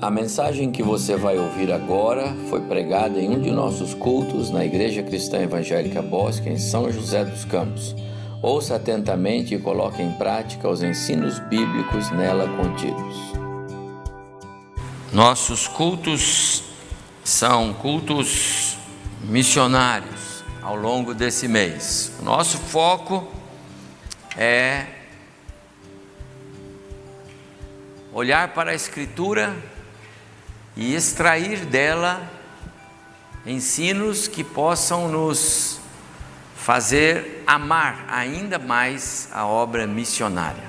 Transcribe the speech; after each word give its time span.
A 0.00 0.10
mensagem 0.10 0.70
que 0.70 0.82
você 0.82 1.16
vai 1.16 1.38
ouvir 1.38 1.72
agora 1.72 2.36
foi 2.50 2.60
pregada 2.60 3.18
em 3.18 3.30
um 3.30 3.40
de 3.40 3.50
nossos 3.50 3.94
cultos 3.94 4.50
na 4.50 4.62
Igreja 4.62 5.02
Cristã 5.02 5.38
Evangélica 5.38 6.02
Bosque, 6.02 6.50
em 6.50 6.58
São 6.58 6.92
José 6.92 7.24
dos 7.24 7.46
Campos. 7.46 7.96
Ouça 8.42 8.76
atentamente 8.76 9.54
e 9.54 9.58
coloque 9.58 10.02
em 10.02 10.12
prática 10.12 10.68
os 10.68 10.82
ensinos 10.82 11.38
bíblicos 11.38 12.10
nela 12.10 12.46
contidos. 12.58 13.16
Nossos 15.14 15.66
cultos 15.66 16.62
são 17.24 17.72
cultos 17.72 18.76
missionários 19.22 20.44
ao 20.62 20.76
longo 20.76 21.14
desse 21.14 21.48
mês. 21.48 22.12
Nosso 22.22 22.58
foco 22.58 23.26
é 24.36 24.84
olhar 28.12 28.52
para 28.52 28.72
a 28.72 28.74
Escritura 28.74 29.56
e 30.76 30.94
extrair 30.94 31.64
dela 31.64 32.30
ensinos 33.46 34.28
que 34.28 34.44
possam 34.44 35.08
nos 35.08 35.80
fazer 36.54 37.42
amar 37.46 38.04
ainda 38.08 38.58
mais 38.58 39.28
a 39.32 39.46
obra 39.46 39.86
missionária, 39.86 40.68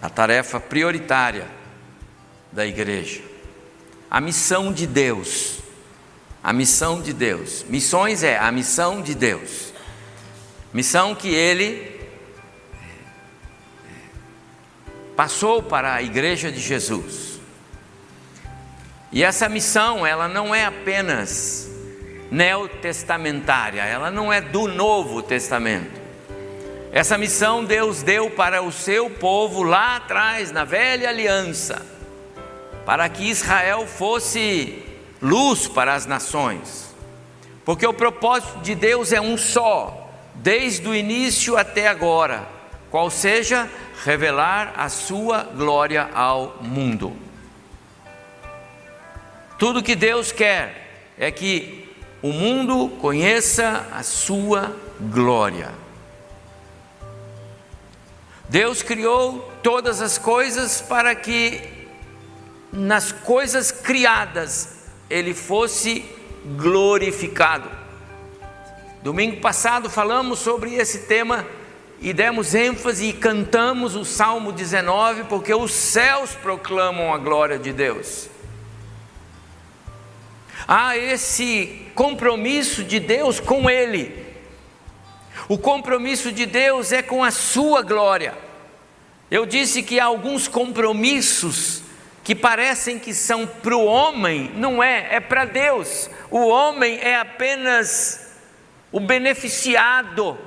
a 0.00 0.08
tarefa 0.08 0.58
prioritária 0.58 1.46
da 2.50 2.66
igreja, 2.66 3.22
a 4.10 4.20
missão 4.20 4.72
de 4.72 4.86
Deus. 4.86 5.62
A 6.44 6.52
missão 6.52 7.00
de 7.00 7.12
Deus. 7.12 7.64
Missões 7.68 8.24
é 8.24 8.36
a 8.36 8.50
missão 8.50 9.00
de 9.00 9.14
Deus. 9.14 9.72
Missão 10.74 11.14
que 11.14 11.28
ele 11.28 12.00
passou 15.14 15.62
para 15.62 15.94
a 15.94 16.02
igreja 16.02 16.50
de 16.50 16.58
Jesus. 16.58 17.31
E 19.12 19.22
essa 19.22 19.46
missão, 19.46 20.06
ela 20.06 20.26
não 20.26 20.54
é 20.54 20.64
apenas 20.64 21.70
neotestamentária, 22.30 23.82
ela 23.82 24.10
não 24.10 24.32
é 24.32 24.40
do 24.40 24.66
Novo 24.66 25.22
Testamento. 25.22 26.00
Essa 26.90 27.18
missão 27.18 27.62
Deus 27.62 28.02
deu 28.02 28.30
para 28.30 28.62
o 28.62 28.72
seu 28.72 29.10
povo 29.10 29.62
lá 29.62 29.96
atrás, 29.96 30.50
na 30.50 30.64
velha 30.64 31.10
aliança, 31.10 31.84
para 32.86 33.06
que 33.10 33.28
Israel 33.28 33.86
fosse 33.86 34.82
luz 35.20 35.68
para 35.68 35.94
as 35.94 36.06
nações. 36.06 36.94
Porque 37.66 37.86
o 37.86 37.92
propósito 37.92 38.60
de 38.60 38.74
Deus 38.74 39.12
é 39.12 39.20
um 39.20 39.36
só, 39.36 40.10
desde 40.34 40.88
o 40.88 40.94
início 40.94 41.56
até 41.58 41.86
agora, 41.86 42.48
qual 42.90 43.10
seja 43.10 43.68
revelar 44.04 44.72
a 44.76 44.88
sua 44.88 45.44
glória 45.44 46.08
ao 46.14 46.56
mundo. 46.62 47.14
Tudo 49.62 49.80
que 49.80 49.94
Deus 49.94 50.32
quer 50.32 51.14
é 51.16 51.30
que 51.30 51.88
o 52.20 52.32
mundo 52.32 52.88
conheça 53.00 53.86
a 53.92 54.02
sua 54.02 54.74
glória. 54.98 55.70
Deus 58.48 58.82
criou 58.82 59.52
todas 59.62 60.02
as 60.02 60.18
coisas 60.18 60.80
para 60.80 61.14
que 61.14 61.60
nas 62.72 63.12
coisas 63.12 63.70
criadas 63.70 64.88
ele 65.08 65.32
fosse 65.32 66.04
glorificado. 66.56 67.70
Domingo 69.00 69.40
passado 69.40 69.88
falamos 69.88 70.40
sobre 70.40 70.74
esse 70.74 71.06
tema 71.06 71.46
e 72.00 72.12
demos 72.12 72.52
ênfase 72.52 73.10
e 73.10 73.12
cantamos 73.12 73.94
o 73.94 74.04
Salmo 74.04 74.50
19, 74.50 75.22
porque 75.28 75.54
os 75.54 75.70
céus 75.70 76.34
proclamam 76.34 77.14
a 77.14 77.18
glória 77.18 77.60
de 77.60 77.72
Deus. 77.72 78.31
Há 80.66 80.96
esse 80.96 81.90
compromisso 81.94 82.84
de 82.84 83.00
Deus 83.00 83.40
com 83.40 83.68
Ele. 83.68 84.24
O 85.48 85.58
compromisso 85.58 86.30
de 86.32 86.46
Deus 86.46 86.92
é 86.92 87.02
com 87.02 87.22
a 87.22 87.30
sua 87.30 87.82
glória. 87.82 88.34
Eu 89.30 89.46
disse 89.46 89.82
que 89.82 89.98
há 89.98 90.04
alguns 90.04 90.46
compromissos 90.46 91.82
que 92.22 92.34
parecem 92.34 92.98
que 92.98 93.12
são 93.12 93.46
para 93.46 93.76
o 93.76 93.84
homem, 93.84 94.52
não 94.54 94.82
é, 94.82 95.16
é 95.16 95.20
para 95.20 95.44
Deus. 95.44 96.08
O 96.30 96.46
homem 96.46 96.98
é 97.00 97.16
apenas 97.16 98.36
o 98.92 99.00
beneficiado 99.00 100.38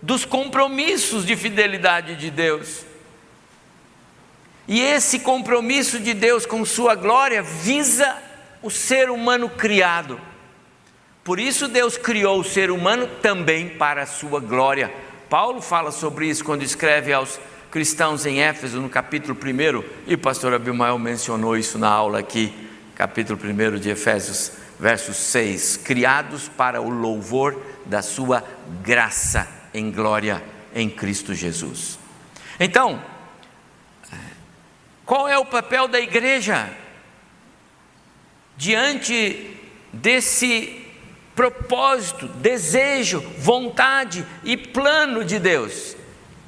dos 0.00 0.24
compromissos 0.24 1.26
de 1.26 1.34
fidelidade 1.34 2.14
de 2.14 2.30
Deus. 2.30 2.84
E 4.68 4.80
esse 4.80 5.20
compromisso 5.20 5.98
de 5.98 6.12
Deus 6.12 6.44
com 6.44 6.64
Sua 6.64 6.94
glória 6.94 7.42
visa 7.42 8.16
o 8.66 8.70
ser 8.70 9.10
humano 9.10 9.48
criado. 9.48 10.20
Por 11.22 11.38
isso, 11.38 11.68
Deus 11.68 11.96
criou 11.96 12.40
o 12.40 12.44
ser 12.44 12.68
humano 12.68 13.06
também 13.22 13.68
para 13.68 14.02
a 14.02 14.06
Sua 14.06 14.40
glória. 14.40 14.92
Paulo 15.30 15.62
fala 15.62 15.92
sobre 15.92 16.26
isso 16.26 16.44
quando 16.44 16.64
escreve 16.64 17.12
aos 17.12 17.38
cristãos 17.70 18.26
em 18.26 18.40
Éfeso, 18.40 18.80
no 18.80 18.88
capítulo 18.88 19.38
1, 19.40 19.84
e 20.08 20.14
o 20.14 20.18
pastor 20.18 20.52
Abimael 20.52 20.98
mencionou 20.98 21.56
isso 21.56 21.78
na 21.78 21.88
aula 21.88 22.18
aqui, 22.18 22.52
capítulo 22.96 23.38
1 23.40 23.78
de 23.78 23.88
Efésios, 23.88 24.50
versos 24.80 25.16
6: 25.16 25.76
criados 25.76 26.48
para 26.48 26.80
o 26.80 26.90
louvor 26.90 27.62
da 27.84 28.02
Sua 28.02 28.42
graça 28.82 29.46
em 29.72 29.92
glória 29.92 30.42
em 30.74 30.90
Cristo 30.90 31.34
Jesus. 31.34 32.00
Então, 32.58 33.00
qual 35.04 35.28
é 35.28 35.38
o 35.38 35.44
papel 35.44 35.86
da 35.86 36.00
igreja 36.00 36.68
diante 38.56 39.58
desse 39.92 40.84
propósito, 41.34 42.26
desejo, 42.28 43.20
vontade 43.38 44.26
e 44.42 44.56
plano 44.56 45.24
de 45.24 45.38
Deus? 45.38 45.96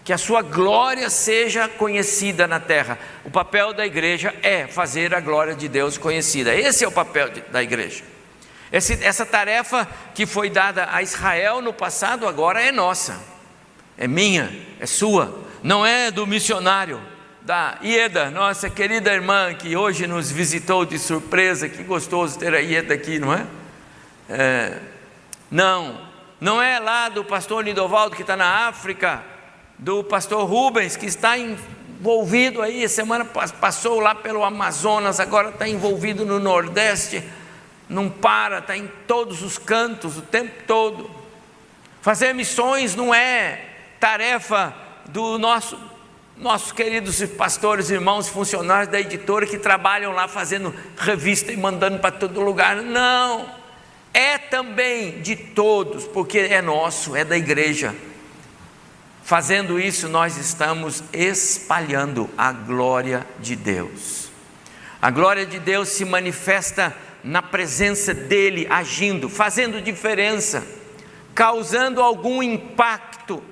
Que 0.04 0.12
a 0.12 0.18
sua 0.18 0.40
glória 0.40 1.10
seja 1.10 1.68
conhecida 1.68 2.46
na 2.46 2.58
terra. 2.58 2.98
O 3.24 3.30
papel 3.30 3.74
da 3.74 3.84
igreja 3.84 4.34
é 4.42 4.66
fazer 4.66 5.14
a 5.14 5.20
glória 5.20 5.54
de 5.54 5.68
Deus 5.68 5.98
conhecida. 5.98 6.54
Esse 6.54 6.84
é 6.84 6.88
o 6.88 6.92
papel 6.92 7.28
de, 7.28 7.40
da 7.42 7.62
igreja. 7.62 8.02
Esse, 8.72 9.02
essa 9.04 9.24
tarefa 9.24 9.86
que 10.14 10.26
foi 10.26 10.50
dada 10.50 10.88
a 10.90 11.02
Israel 11.02 11.60
no 11.60 11.72
passado, 11.72 12.26
agora 12.26 12.62
é 12.62 12.70
nossa, 12.70 13.18
é 13.96 14.06
minha, 14.06 14.50
é 14.78 14.86
sua, 14.86 15.42
não 15.62 15.84
é 15.84 16.10
do 16.10 16.26
missionário, 16.26 17.00
da 17.48 17.78
Ieda, 17.82 18.30
nossa 18.30 18.68
querida 18.68 19.10
irmã 19.10 19.54
que 19.54 19.74
hoje 19.74 20.06
nos 20.06 20.30
visitou 20.30 20.84
de 20.84 20.98
surpresa, 20.98 21.66
que 21.66 21.82
gostoso 21.82 22.38
ter 22.38 22.52
a 22.52 22.58
Ieda 22.58 22.92
aqui, 22.92 23.18
não 23.18 23.32
é? 23.32 23.46
é 24.28 24.78
não, 25.50 25.98
não 26.38 26.60
é 26.60 26.78
lá 26.78 27.08
do 27.08 27.24
pastor 27.24 27.64
Nidovaldo 27.64 28.14
que 28.14 28.20
está 28.20 28.36
na 28.36 28.68
África, 28.68 29.24
do 29.78 30.04
pastor 30.04 30.46
Rubens 30.46 30.94
que 30.94 31.06
está 31.06 31.38
envolvido 31.38 32.60
aí, 32.60 32.86
semana 32.86 33.24
passou 33.24 33.98
lá 33.98 34.14
pelo 34.14 34.44
Amazonas, 34.44 35.18
agora 35.18 35.48
está 35.48 35.66
envolvido 35.66 36.26
no 36.26 36.38
Nordeste 36.38 37.24
não 37.88 38.10
para, 38.10 38.58
está 38.58 38.76
em 38.76 38.90
todos 39.06 39.42
os 39.42 39.56
cantos 39.56 40.18
o 40.18 40.20
tempo 40.20 40.52
todo. 40.66 41.10
Fazer 42.02 42.34
missões 42.34 42.94
não 42.94 43.14
é 43.14 43.64
tarefa 43.98 44.74
do 45.06 45.38
nosso 45.38 45.96
nossos 46.38 46.70
queridos 46.70 47.20
pastores, 47.36 47.90
irmãos, 47.90 48.28
funcionários 48.28 48.88
da 48.88 49.00
editora 49.00 49.44
que 49.44 49.58
trabalham 49.58 50.12
lá 50.12 50.28
fazendo 50.28 50.72
revista 50.96 51.52
e 51.52 51.56
mandando 51.56 51.98
para 51.98 52.12
todo 52.12 52.40
lugar. 52.40 52.76
Não, 52.76 53.52
é 54.14 54.38
também 54.38 55.20
de 55.20 55.34
todos, 55.34 56.04
porque 56.04 56.38
é 56.38 56.62
nosso, 56.62 57.16
é 57.16 57.24
da 57.24 57.36
igreja. 57.36 57.94
Fazendo 59.24 59.80
isso, 59.80 60.08
nós 60.08 60.36
estamos 60.36 61.02
espalhando 61.12 62.30
a 62.38 62.52
glória 62.52 63.26
de 63.40 63.56
Deus. 63.56 64.30
A 65.02 65.10
glória 65.10 65.44
de 65.44 65.58
Deus 65.58 65.88
se 65.88 66.04
manifesta 66.04 66.96
na 67.22 67.42
presença 67.42 68.14
dele, 68.14 68.66
agindo, 68.70 69.28
fazendo 69.28 69.82
diferença, 69.82 70.64
causando 71.34 72.00
algum 72.00 72.42
impacto 72.42 73.42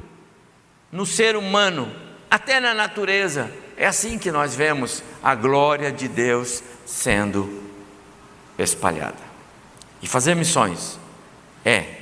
no 0.90 1.04
ser 1.04 1.36
humano, 1.36 2.05
até 2.30 2.60
na 2.60 2.74
natureza. 2.74 3.50
É 3.76 3.86
assim 3.86 4.18
que 4.18 4.30
nós 4.30 4.54
vemos 4.54 5.02
a 5.22 5.34
glória 5.34 5.92
de 5.92 6.08
Deus 6.08 6.62
sendo 6.84 7.62
espalhada. 8.58 9.26
E 10.00 10.06
fazer 10.06 10.34
missões 10.34 10.98
é 11.64 11.96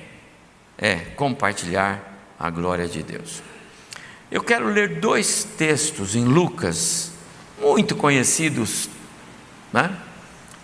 é 0.79 0.97
compartilhar 1.17 2.35
a 2.39 2.51
glória 2.51 2.89
de 2.89 3.03
Deus. 3.03 3.43
Eu 4.31 4.43
quero 4.43 4.67
ler 4.67 5.01
dois 5.01 5.45
textos 5.57 6.17
em 6.17 6.25
Lucas, 6.25 7.13
muito 7.61 7.95
conhecidos, 7.95 8.89
né? 9.73 9.97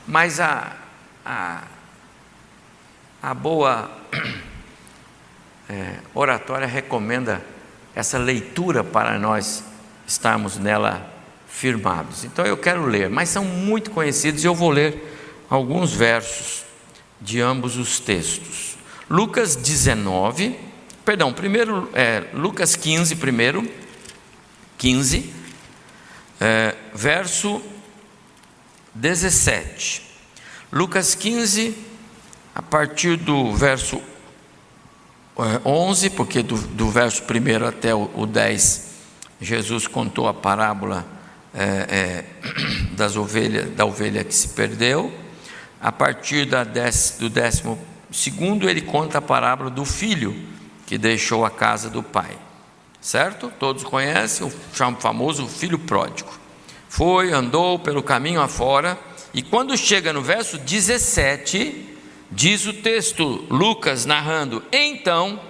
mas 0.06 0.40
a, 0.40 0.76
a, 1.24 1.62
a 3.22 3.34
boa 3.34 3.90
é, 5.68 5.98
oratória 6.14 6.66
recomenda 6.66 7.44
essa 8.00 8.18
leitura 8.18 8.82
para 8.82 9.18
nós 9.18 9.62
estarmos 10.06 10.58
nela 10.58 11.08
firmados. 11.48 12.24
Então 12.24 12.44
eu 12.44 12.56
quero 12.56 12.86
ler, 12.86 13.08
mas 13.08 13.28
são 13.28 13.44
muito 13.44 13.90
conhecidos 13.90 14.42
e 14.42 14.46
eu 14.46 14.54
vou 14.54 14.70
ler 14.70 15.44
alguns 15.48 15.92
versos 15.92 16.64
de 17.20 17.40
ambos 17.40 17.76
os 17.76 18.00
textos. 18.00 18.76
Lucas 19.08 19.54
19, 19.56 20.58
perdão, 21.04 21.32
primeiro, 21.32 21.90
é, 21.92 22.24
Lucas 22.32 22.74
15, 22.74 23.16
primeiro, 23.16 23.68
15, 24.78 25.34
é, 26.40 26.74
verso 26.94 27.60
17. 28.94 30.02
Lucas 30.72 31.14
15, 31.14 31.76
a 32.54 32.62
partir 32.62 33.16
do 33.16 33.54
verso 33.54 34.00
11, 35.64 36.06
é, 36.06 36.10
porque 36.10 36.42
do, 36.42 36.56
do 36.56 36.90
verso 36.90 37.22
1 37.22 37.66
até 37.66 37.94
o, 37.94 38.10
o 38.14 38.26
10, 38.26 38.90
Jesus 39.40 39.86
contou 39.86 40.28
a 40.28 40.34
parábola 40.34 41.06
é, 41.54 41.64
é, 41.64 42.24
das 42.92 43.16
ovelhas, 43.16 43.70
da 43.70 43.84
ovelha 43.84 44.22
que 44.24 44.34
se 44.34 44.48
perdeu. 44.48 45.12
A 45.80 45.90
partir 45.90 46.44
da 46.44 46.62
dez, 46.62 47.16
do 47.18 47.30
décimo 47.30 47.78
segundo, 48.10 48.68
ele 48.68 48.82
conta 48.82 49.18
a 49.18 49.22
parábola 49.22 49.70
do 49.70 49.84
filho 49.84 50.36
que 50.86 50.98
deixou 50.98 51.44
a 51.44 51.50
casa 51.50 51.88
do 51.88 52.02
pai. 52.02 52.36
Certo? 53.00 53.50
Todos 53.58 53.82
conhecem 53.82 54.46
o 54.46 54.50
famoso 54.98 55.46
filho 55.46 55.78
pródigo. 55.78 56.30
Foi, 56.88 57.32
andou 57.32 57.78
pelo 57.78 58.02
caminho 58.02 58.40
afora, 58.40 58.98
e 59.32 59.42
quando 59.42 59.76
chega 59.76 60.12
no 60.12 60.20
verso 60.20 60.58
17, 60.58 61.88
diz 62.30 62.66
o 62.66 62.72
texto, 62.72 63.44
Lucas 63.50 64.06
narrando: 64.06 64.62
Então 64.72 65.40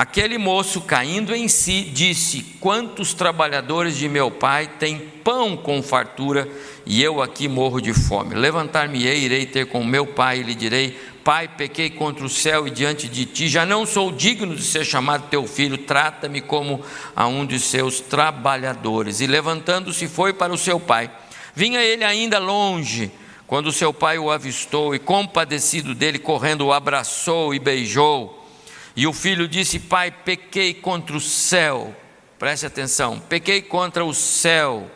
Aquele 0.00 0.38
moço, 0.38 0.80
caindo 0.80 1.34
em 1.34 1.46
si, 1.46 1.82
disse: 1.82 2.56
Quantos 2.58 3.12
trabalhadores 3.12 3.98
de 3.98 4.08
meu 4.08 4.30
pai 4.30 4.66
têm 4.78 4.98
pão 4.98 5.54
com 5.58 5.82
fartura 5.82 6.48
e 6.86 7.02
eu 7.02 7.20
aqui 7.20 7.46
morro 7.46 7.82
de 7.82 7.92
fome? 7.92 8.34
Levantar-me-ei, 8.34 9.18
irei 9.24 9.44
ter 9.44 9.66
com 9.66 9.84
meu 9.84 10.06
pai 10.06 10.40
e 10.40 10.42
lhe 10.42 10.54
direi: 10.54 10.98
Pai, 11.22 11.48
pequei 11.48 11.90
contra 11.90 12.24
o 12.24 12.30
céu 12.30 12.66
e 12.66 12.70
diante 12.70 13.08
de 13.08 13.26
ti, 13.26 13.46
já 13.46 13.66
não 13.66 13.84
sou 13.84 14.10
digno 14.10 14.56
de 14.56 14.62
ser 14.62 14.86
chamado 14.86 15.28
teu 15.28 15.46
filho, 15.46 15.76
trata-me 15.76 16.40
como 16.40 16.82
a 17.14 17.26
um 17.26 17.44
de 17.44 17.60
seus 17.60 18.00
trabalhadores. 18.00 19.20
E 19.20 19.26
levantando-se, 19.26 20.08
foi 20.08 20.32
para 20.32 20.50
o 20.50 20.56
seu 20.56 20.80
pai. 20.80 21.10
Vinha 21.54 21.82
ele 21.82 22.04
ainda 22.04 22.38
longe, 22.38 23.10
quando 23.50 23.72
seu 23.72 23.92
pai 23.92 24.16
o 24.16 24.30
avistou 24.30 24.94
e, 24.94 24.98
compadecido 25.00 25.92
dele, 25.92 26.20
correndo, 26.20 26.66
o 26.66 26.72
abraçou 26.72 27.52
e 27.52 27.58
beijou. 27.58 28.48
E 28.94 29.08
o 29.08 29.12
filho 29.12 29.48
disse: 29.48 29.80
Pai, 29.80 30.12
pequei 30.12 30.72
contra 30.72 31.16
o 31.16 31.20
céu. 31.20 31.92
Preste 32.38 32.64
atenção: 32.64 33.18
pequei 33.18 33.60
contra 33.60 34.04
o 34.04 34.14
céu 34.14 34.88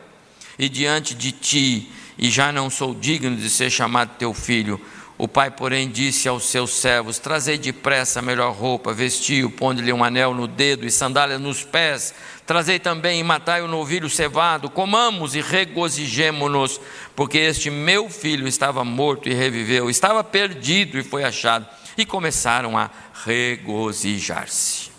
e 0.56 0.68
diante 0.68 1.16
de 1.16 1.32
ti, 1.32 1.90
e 2.16 2.30
já 2.30 2.52
não 2.52 2.70
sou 2.70 2.94
digno 2.94 3.34
de 3.34 3.50
ser 3.50 3.70
chamado 3.70 4.16
teu 4.18 4.32
filho. 4.32 4.80
O 5.16 5.28
pai, 5.28 5.48
porém, 5.48 5.88
disse 5.88 6.28
aos 6.28 6.44
seus 6.44 6.72
servos: 6.72 7.20
Trazei 7.20 7.56
depressa 7.56 8.18
a 8.18 8.22
melhor 8.22 8.52
roupa, 8.52 8.92
vestiu, 8.92 9.48
pondo-lhe 9.48 9.92
um 9.92 10.02
anel 10.02 10.34
no 10.34 10.48
dedo 10.48 10.84
e 10.84 10.90
sandália 10.90 11.38
nos 11.38 11.62
pés. 11.62 12.12
Trazei 12.44 12.80
também 12.80 13.20
e 13.20 13.24
matai 13.24 13.62
o 13.62 13.68
novilho 13.68 14.10
cevado, 14.10 14.68
comamos 14.68 15.36
e 15.36 15.40
regozijemo-nos, 15.40 16.80
porque 17.14 17.38
este 17.38 17.70
meu 17.70 18.10
filho 18.10 18.48
estava 18.48 18.84
morto 18.84 19.28
e 19.28 19.34
reviveu, 19.34 19.88
estava 19.88 20.24
perdido 20.24 20.98
e 20.98 21.04
foi 21.04 21.22
achado. 21.22 21.66
E 21.96 22.04
começaram 22.04 22.76
a 22.76 22.90
regozijar-se. 23.24 24.90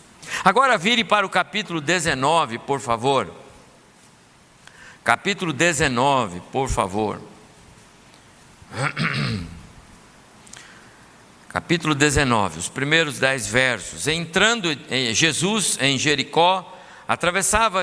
Agora 0.45 0.77
vire 0.77 1.03
para 1.03 1.25
o 1.25 1.29
capítulo 1.29 1.81
19, 1.81 2.57
por 2.59 2.79
favor. 2.79 3.29
Capítulo 5.03 5.51
19, 5.51 6.41
por 6.53 6.69
favor. 6.69 7.21
Capítulo 11.55 11.95
19, 11.95 12.59
os 12.59 12.67
primeiros 12.67 13.17
dez 13.17 13.47
versos. 13.47 14.09
Entrando 14.09 14.77
Jesus 15.13 15.77
em 15.79 15.97
Jericó, 15.97 16.77
atravessava 17.07 17.81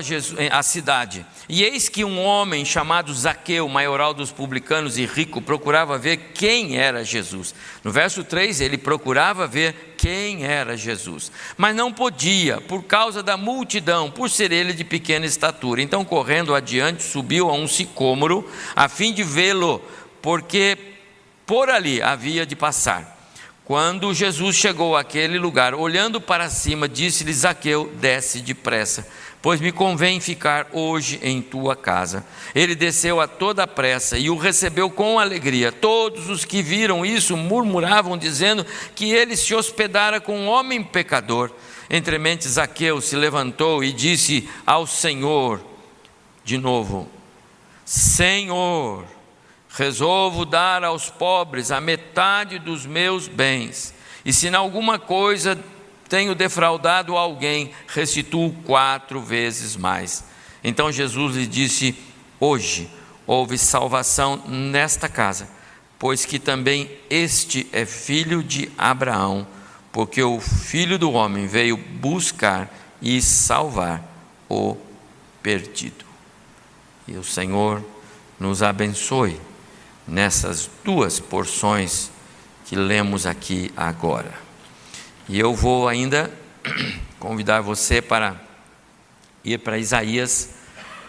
a 0.51 0.63
cidade, 0.63 1.25
e 1.49 1.65
eis 1.65 1.89
que 1.89 2.05
um 2.05 2.23
homem 2.23 2.67
chamado 2.67 3.15
Zaqueu, 3.15 3.67
maioral 3.71 4.13
dos 4.13 4.31
publicanos 4.31 4.99
e 4.99 5.07
rico, 5.07 5.41
procurava 5.41 5.97
ver 5.97 6.33
quem 6.35 6.77
era 6.77 7.03
Jesus. 7.03 7.55
No 7.83 7.91
verso 7.91 8.23
3, 8.23 8.61
ele 8.61 8.77
procurava 8.77 9.47
ver 9.47 9.95
quem 9.97 10.45
era 10.45 10.77
Jesus, 10.77 11.33
mas 11.57 11.75
não 11.75 11.91
podia, 11.91 12.61
por 12.61 12.83
causa 12.83 13.23
da 13.23 13.39
multidão, 13.39 14.11
por 14.11 14.29
ser 14.29 14.53
ele 14.53 14.75
de 14.75 14.85
pequena 14.85 15.25
estatura. 15.25 15.81
Então, 15.81 16.05
correndo 16.05 16.55
adiante, 16.55 17.03
subiu 17.03 17.49
a 17.49 17.55
um 17.55 17.67
sicômoro, 17.67 18.47
a 18.77 18.87
fim 18.87 19.15
de 19.15 19.23
vê-lo, 19.23 19.81
porque 20.21 20.77
por 21.47 21.71
ali 21.71 22.03
havia 22.03 22.45
de 22.45 22.55
passar. 22.55 23.12
Quando 23.65 24.13
Jesus 24.13 24.57
chegou 24.57 24.97
àquele 24.97 25.39
lugar, 25.39 25.73
olhando 25.73 26.21
para 26.21 26.51
cima, 26.51 26.89
disse-lhe 26.89 27.33
Zaqueu: 27.33 27.93
Desce 28.01 28.41
depressa, 28.41 29.07
pois 29.41 29.61
me 29.61 29.71
convém 29.71 30.21
ficar 30.21 30.69
hoje 30.73 31.21
em 31.23 31.41
tua 31.41 31.77
casa. 31.77 32.27
Ele 32.57 32.75
desceu 32.75 33.21
a 33.21 33.29
toda 33.29 33.67
pressa 33.67 34.19
e 34.19 34.29
o 34.29 34.37
recebeu 34.37 34.91
com 34.91 35.17
alegria. 35.17 35.71
Todos 35.71 36.29
os 36.29 36.45
que 36.45 36.61
viram 36.61 37.07
isso 37.07 37.37
murmuravam, 37.37 38.19
dizendo 38.19 38.67
que 38.97 39.13
ele 39.13 39.37
se 39.37 39.55
hospedara 39.55 40.21
com 40.21 40.37
um 40.37 40.49
homem 40.49 40.83
pecador. 40.83 41.51
Entremente, 41.89 42.49
Zaqueu 42.49 43.01
se 43.01 43.15
levantou 43.15 43.85
e 43.85 43.93
disse 43.93 44.49
ao 44.67 44.89
Senhor, 44.89 45.65
de 46.45 46.59
novo: 46.59 47.09
Senhor, 47.85 49.05
resolvo 49.75 50.45
dar 50.45 50.85
aos 50.85 51.09
pobres 51.09 51.71
a 51.71 51.81
metade 51.81 52.59
dos 52.59 52.85
meus 52.85 53.27
bens, 53.27 53.95
e 54.25 54.33
se 54.33 54.49
em 54.49 54.55
alguma 54.55 54.99
coisa 54.99 55.59
tenho 56.09 56.35
defraudado 56.35 57.17
alguém, 57.17 57.73
restituo 57.89 58.53
quatro 58.65 59.21
vezes 59.21 59.77
mais. 59.77 60.25
Então 60.63 60.93
Jesus 60.93 61.37
lhe 61.37 61.47
disse: 61.47 61.97
Hoje 62.39 62.89
houve 63.27 63.57
salvação 63.57 64.37
nesta 64.47 65.09
casa, 65.09 65.49
pois 65.99 66.27
que 66.27 66.39
também 66.39 66.91
este 67.09 67.67
é 67.73 67.87
filho 67.87 68.43
de 68.43 68.71
Abraão, 68.77 69.47
porque 69.91 70.23
o 70.23 70.39
filho 70.39 70.99
do 70.99 71.13
homem 71.13 71.47
veio 71.47 71.77
buscar 71.77 72.71
e 73.01 73.23
salvar 73.23 74.03
o 74.51 74.77
perdido. 75.43 76.05
E 77.09 77.17
o 77.17 77.25
Senhor 77.25 77.83
nos 78.39 78.63
abençoe 78.63 79.41
nessas 80.07 80.69
duas 80.85 81.21
porções 81.21 82.11
que 82.67 82.77
lemos 82.77 83.27
aqui 83.27 83.73
agora. 83.77 84.33
E 85.29 85.39
eu 85.39 85.55
vou 85.55 85.89
ainda 85.89 86.31
convidar 87.19 87.61
você 87.61 88.01
para 88.03 88.41
ir 89.45 89.59
para 89.59 89.79
Isaías, 89.79 90.51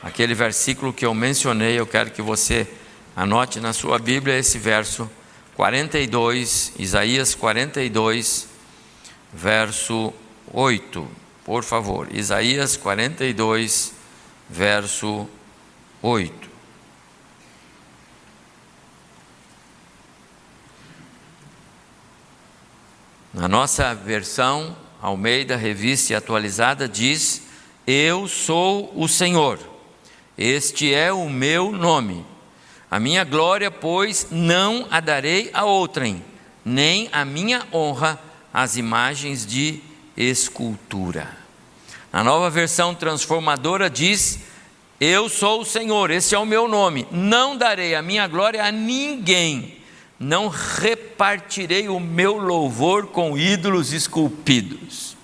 aquele 0.02 0.34
versículo 0.34 0.92
que 0.92 1.06
eu 1.06 1.14
mencionei, 1.14 1.80
eu 1.80 1.88
quero 1.88 2.12
que 2.12 2.22
você 2.22 2.68
anote 3.16 3.60
na 3.60 3.74
sua 3.74 4.00
Bíblia 4.00 4.38
esse 4.38 4.58
verso 4.58 5.10
42, 5.56 6.74
Isaías 6.80 7.36
42, 7.36 8.48
verso 9.32 10.14
8. 10.52 11.08
Por 11.46 11.64
favor, 11.64 12.08
Isaías 12.12 12.76
42, 12.78 13.94
verso 14.50 15.28
8. 16.02 16.53
Na 23.34 23.48
nossa 23.48 23.96
versão, 23.96 24.78
Almeida, 25.02 25.56
revista 25.56 26.13
e 26.13 26.16
atualizada, 26.16 26.88
diz: 26.88 27.42
Eu 27.88 28.28
sou 28.28 28.94
o 28.96 29.08
Senhor, 29.08 29.58
este 30.38 30.94
é 30.94 31.12
o 31.12 31.28
meu 31.28 31.72
nome. 31.72 32.24
A 32.92 33.00
minha 33.00 33.24
glória, 33.24 33.72
pois, 33.72 34.28
não 34.30 34.88
a 34.92 35.00
darei 35.00 35.50
a 35.52 35.66
outrem, 35.66 36.24
nem 36.63 37.10
a 37.12 37.25
minha 37.25 37.66
honra 37.74 38.20
às 38.54 38.78
imagens 38.78 39.48
de 39.48 39.82
escultura. 40.16 41.36
A 42.12 42.24
nova 42.24 42.52
versão 42.52 42.94
transformadora 42.94 43.90
diz: 43.90 44.42
Eu 45.00 45.28
sou 45.28 45.62
o 45.62 45.66
Senhor, 45.66 46.12
esse 46.12 46.36
é 46.36 46.38
o 46.38 46.46
meu 46.46 46.68
nome, 46.68 47.08
não 47.10 47.58
darei 47.58 47.96
a 47.96 48.02
minha 48.04 48.28
glória 48.28 48.63
a 48.63 48.72
ninguém 48.72 49.83
não 50.24 50.48
repartirei 50.48 51.89
o 51.89 52.00
meu 52.00 52.38
louvor 52.38 53.08
com 53.08 53.38
ídolos 53.38 53.92
esculpidos. 53.92 55.18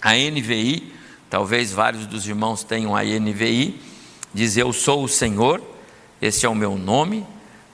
A 0.00 0.14
NVI, 0.14 0.94
talvez 1.28 1.70
vários 1.70 2.06
dos 2.06 2.26
irmãos 2.26 2.64
tenham 2.64 2.96
a 2.96 3.02
NVI, 3.04 3.78
diz: 4.32 4.56
Eu 4.56 4.72
sou 4.72 5.04
o 5.04 5.08
Senhor, 5.08 5.62
esse 6.20 6.46
é 6.46 6.48
o 6.48 6.54
meu 6.54 6.78
nome, 6.78 7.26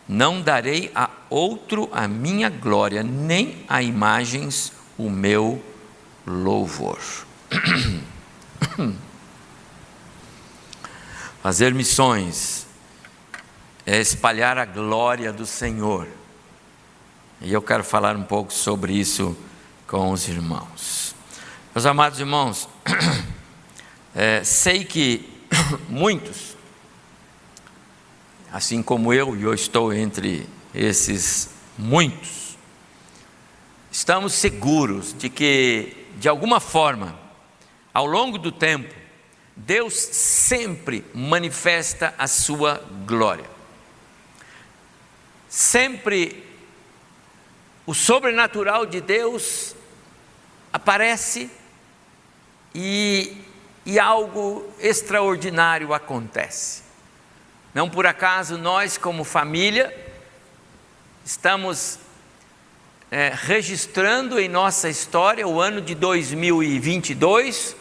não 0.08 0.42
darei 0.42 0.90
a 0.94 1.08
outro 1.30 1.88
a 1.92 2.08
minha 2.08 2.50
glória, 2.50 3.04
nem 3.04 3.64
a 3.68 3.80
imagens 3.80 4.72
o 4.98 5.08
meu 5.08 5.62
louvor. 6.26 6.98
Fazer 11.40 11.72
missões 11.72 12.66
é 13.86 14.00
espalhar 14.00 14.58
a 14.58 14.64
glória 14.64 15.32
do 15.32 15.46
Senhor. 15.46 16.08
E 17.44 17.52
eu 17.52 17.60
quero 17.60 17.82
falar 17.82 18.14
um 18.14 18.22
pouco 18.22 18.52
sobre 18.52 18.92
isso 18.92 19.36
com 19.88 20.12
os 20.12 20.28
irmãos. 20.28 21.12
Meus 21.74 21.84
amados 21.84 22.20
irmãos, 22.20 22.68
é, 24.14 24.44
sei 24.44 24.84
que 24.84 25.28
muitos, 25.88 26.56
assim 28.52 28.80
como 28.80 29.12
eu, 29.12 29.36
e 29.36 29.42
eu 29.42 29.52
estou 29.52 29.92
entre 29.92 30.48
esses 30.72 31.50
muitos, 31.76 32.56
estamos 33.90 34.34
seguros 34.34 35.12
de 35.12 35.28
que, 35.28 35.96
de 36.18 36.28
alguma 36.28 36.60
forma, 36.60 37.18
ao 37.92 38.06
longo 38.06 38.38
do 38.38 38.52
tempo, 38.52 38.94
Deus 39.56 39.94
sempre 39.94 41.04
manifesta 41.12 42.14
a 42.16 42.28
sua 42.28 42.80
glória. 43.04 43.50
Sempre 45.48 46.51
o 47.86 47.94
sobrenatural 47.94 48.86
de 48.86 49.00
Deus 49.00 49.74
aparece 50.72 51.50
e, 52.74 53.36
e 53.84 53.98
algo 53.98 54.68
extraordinário 54.78 55.92
acontece. 55.92 56.82
Não 57.74 57.88
por 57.88 58.06
acaso 58.06 58.56
nós, 58.56 58.96
como 58.96 59.24
família, 59.24 59.94
estamos 61.24 61.98
é, 63.10 63.32
registrando 63.34 64.38
em 64.38 64.48
nossa 64.48 64.88
história 64.88 65.46
o 65.46 65.60
ano 65.60 65.80
de 65.80 65.94
2022 65.94 67.76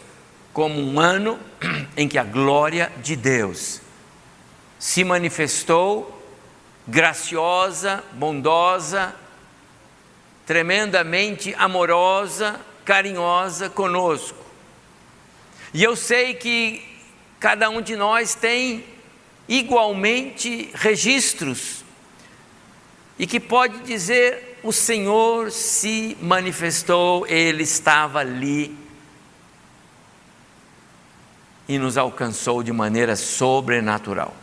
como 0.52 0.80
um 0.80 1.00
ano 1.00 1.38
em 1.96 2.08
que 2.08 2.18
a 2.18 2.24
glória 2.24 2.92
de 3.02 3.16
Deus 3.16 3.80
se 4.78 5.04
manifestou 5.04 6.20
graciosa, 6.86 8.02
bondosa, 8.12 9.14
tremendamente 10.46 11.54
amorosa, 11.56 12.60
carinhosa 12.84 13.70
conosco. 13.70 14.38
E 15.72 15.82
eu 15.82 15.96
sei 15.96 16.34
que 16.34 16.82
cada 17.40 17.70
um 17.70 17.80
de 17.80 17.96
nós 17.96 18.34
tem 18.34 18.84
igualmente 19.48 20.70
registros 20.74 21.84
e 23.18 23.26
que 23.26 23.40
pode 23.40 23.78
dizer: 23.80 24.58
o 24.62 24.72
Senhor 24.72 25.50
se 25.50 26.16
manifestou, 26.20 27.26
Ele 27.26 27.62
estava 27.62 28.20
ali 28.20 28.76
e 31.68 31.78
nos 31.78 31.96
alcançou 31.96 32.62
de 32.62 32.72
maneira 32.72 33.16
sobrenatural. 33.16 34.34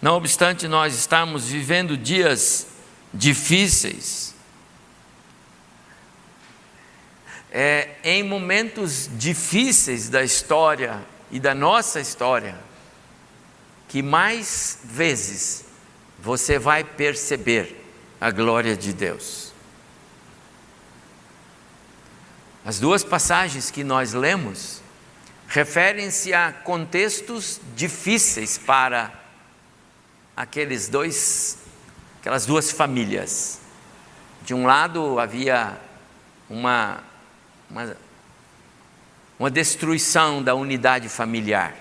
Não 0.00 0.16
obstante 0.16 0.66
nós 0.66 0.94
estarmos 0.94 1.48
vivendo 1.48 1.96
dias 1.96 2.66
difíceis, 3.12 4.34
é 7.50 7.96
em 8.04 8.22
momentos 8.22 9.08
difíceis 9.12 10.08
da 10.08 10.22
história 10.22 11.04
e 11.30 11.40
da 11.40 11.54
nossa 11.54 12.00
história 12.00 12.56
que 13.88 14.02
mais 14.02 14.78
vezes 14.84 15.64
você 16.18 16.58
vai 16.58 16.84
perceber 16.84 17.84
a 18.20 18.30
glória 18.30 18.76
de 18.76 18.92
Deus. 18.92 19.52
As 22.64 22.78
duas 22.78 23.02
passagens 23.02 23.70
que 23.70 23.82
nós 23.82 24.12
lemos 24.12 24.80
referem-se 25.48 26.32
a 26.32 26.52
contextos 26.52 27.60
difíceis 27.74 28.58
para 28.58 29.12
aqueles 30.36 30.88
dois, 30.88 31.58
aquelas 32.20 32.46
duas 32.46 32.70
famílias. 32.70 33.60
De 34.42 34.54
um 34.54 34.66
lado 34.66 35.18
havia 35.18 35.78
uma, 36.48 37.02
uma, 37.68 37.96
uma 39.38 39.50
destruição 39.50 40.42
da 40.42 40.54
unidade 40.54 41.08
familiar. 41.08 41.74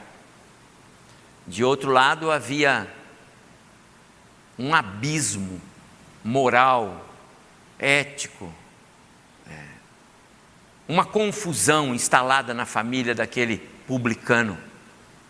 De 1.45 1.63
outro 1.63 1.91
lado 1.91 2.31
havia 2.31 2.87
um 4.57 4.73
abismo 4.73 5.61
moral, 6.23 7.05
ético, 7.77 8.53
é, 9.49 9.63
uma 10.87 11.05
confusão 11.05 11.93
instalada 11.93 12.53
na 12.53 12.65
família 12.65 13.15
daquele 13.15 13.57
publicano 13.87 14.57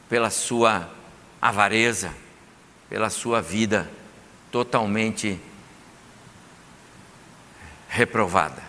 pela 0.08 0.30
sua 0.30 0.90
avareza 1.42 2.14
pela 2.90 3.10
sua 3.10 3.42
vida 3.42 3.90
totalmente 4.52 5.40
reprovada. 7.88 8.62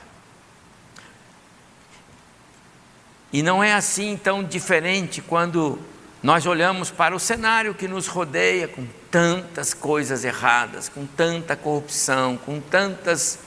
E 3.32 3.42
não 3.42 3.62
é 3.62 3.74
assim 3.74 4.16
tão 4.16 4.42
diferente 4.42 5.22
quando 5.22 5.78
nós 6.22 6.46
olhamos 6.46 6.90
para 6.90 7.14
o 7.14 7.20
cenário 7.20 7.74
que 7.74 7.86
nos 7.86 8.06
rodeia 8.06 8.66
com 8.66 8.86
tantas 9.10 9.72
coisas 9.72 10.24
erradas, 10.24 10.88
com 10.88 11.06
tanta 11.06 11.56
corrupção, 11.56 12.36
com 12.36 12.60
tantas. 12.60 13.38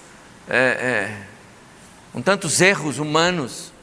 É, 0.49 0.57
é, 0.57 1.33
com 2.11 2.21
tantos 2.21 2.61
erros 2.61 2.99
humanos. 2.99 3.73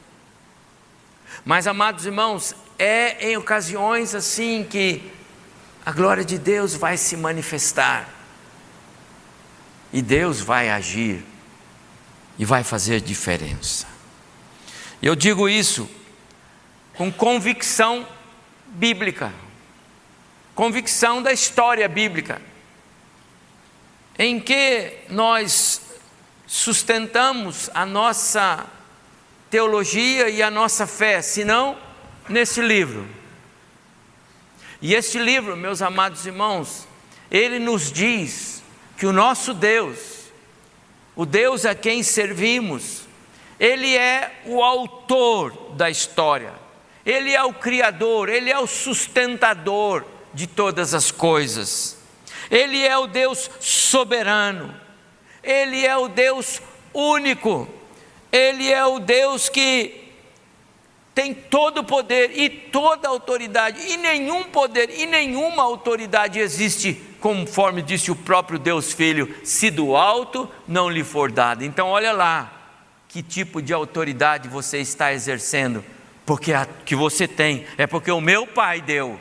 Mas, 1.43 1.67
amados 1.67 2.05
irmãos, 2.05 2.55
é 2.79 3.29
em 3.29 3.37
ocasiões 3.37 4.15
assim 4.15 4.63
que 4.63 5.11
a 5.85 5.91
glória 5.91 6.23
de 6.23 6.37
Deus 6.37 6.73
vai 6.73 6.97
se 6.97 7.17
manifestar. 7.17 8.07
E 9.93 10.01
Deus 10.01 10.39
vai 10.39 10.69
agir 10.69 11.23
e 12.37 12.45
vai 12.45 12.63
fazer 12.63 13.01
diferença. 13.01 13.87
Eu 15.01 15.15
digo 15.15 15.49
isso 15.49 15.89
com 16.93 17.11
convicção 17.11 18.07
bíblica, 18.67 19.33
convicção 20.55 21.21
da 21.21 21.33
história 21.33 21.87
bíblica, 21.87 22.41
em 24.17 24.39
que 24.39 24.97
nós 25.09 25.81
sustentamos 26.47 27.69
a 27.73 27.85
nossa 27.85 28.65
teologia 29.49 30.29
e 30.29 30.41
a 30.41 30.51
nossa 30.51 30.87
fé, 30.87 31.21
senão 31.21 31.77
nesse 32.29 32.61
livro. 32.61 33.07
E 34.81 34.93
este 34.93 35.19
livro, 35.19 35.55
meus 35.55 35.81
amados 35.81 36.25
irmãos, 36.25 36.87
ele 37.29 37.59
nos 37.59 37.91
diz 37.91 38.60
que 39.01 39.07
o 39.07 39.11
nosso 39.11 39.55
Deus, 39.55 39.97
o 41.15 41.25
Deus 41.25 41.65
a 41.65 41.73
quem 41.73 42.03
servimos, 42.03 43.01
ele 43.59 43.97
é 43.97 44.43
o 44.45 44.61
autor 44.61 45.73
da 45.73 45.89
história, 45.89 46.53
ele 47.03 47.33
é 47.33 47.43
o 47.43 47.51
criador, 47.51 48.29
ele 48.29 48.51
é 48.51 48.59
o 48.59 48.67
sustentador 48.67 50.05
de 50.31 50.45
todas 50.45 50.93
as 50.93 51.09
coisas, 51.09 51.97
ele 52.51 52.85
é 52.85 52.95
o 52.95 53.07
Deus 53.07 53.49
soberano, 53.59 54.71
ele 55.41 55.83
é 55.83 55.97
o 55.97 56.07
Deus 56.07 56.61
único, 56.93 57.67
ele 58.31 58.71
é 58.71 58.85
o 58.85 58.99
Deus 58.99 59.49
que 59.49 60.11
tem 61.15 61.33
todo 61.33 61.79
o 61.79 61.83
poder 61.83 62.37
e 62.37 62.51
toda 62.51 63.09
autoridade, 63.09 63.81
e 63.81 63.97
nenhum 63.97 64.43
poder 64.43 64.91
e 64.91 65.07
nenhuma 65.07 65.63
autoridade 65.63 66.37
existe, 66.37 67.01
conforme 67.21 67.81
disse 67.81 68.11
o 68.11 68.15
próprio 68.15 68.59
Deus 68.59 68.91
Filho, 68.91 69.33
se 69.45 69.71
do 69.71 69.95
alto 69.95 70.51
não 70.67 70.89
lhe 70.89 71.03
for 71.03 71.31
dado. 71.31 71.63
Então, 71.63 71.87
olha 71.87 72.11
lá, 72.11 72.51
que 73.07 73.23
tipo 73.23 73.61
de 73.61 73.71
autoridade 73.71 74.49
você 74.49 74.79
está 74.79 75.13
exercendo, 75.13 75.85
porque 76.25 76.51
a 76.51 76.65
que 76.65 76.95
você 76.95 77.27
tem 77.27 77.65
é 77.77 77.87
porque 77.87 78.11
o 78.11 78.19
meu 78.19 78.45
Pai 78.45 78.81
deu, 78.81 79.19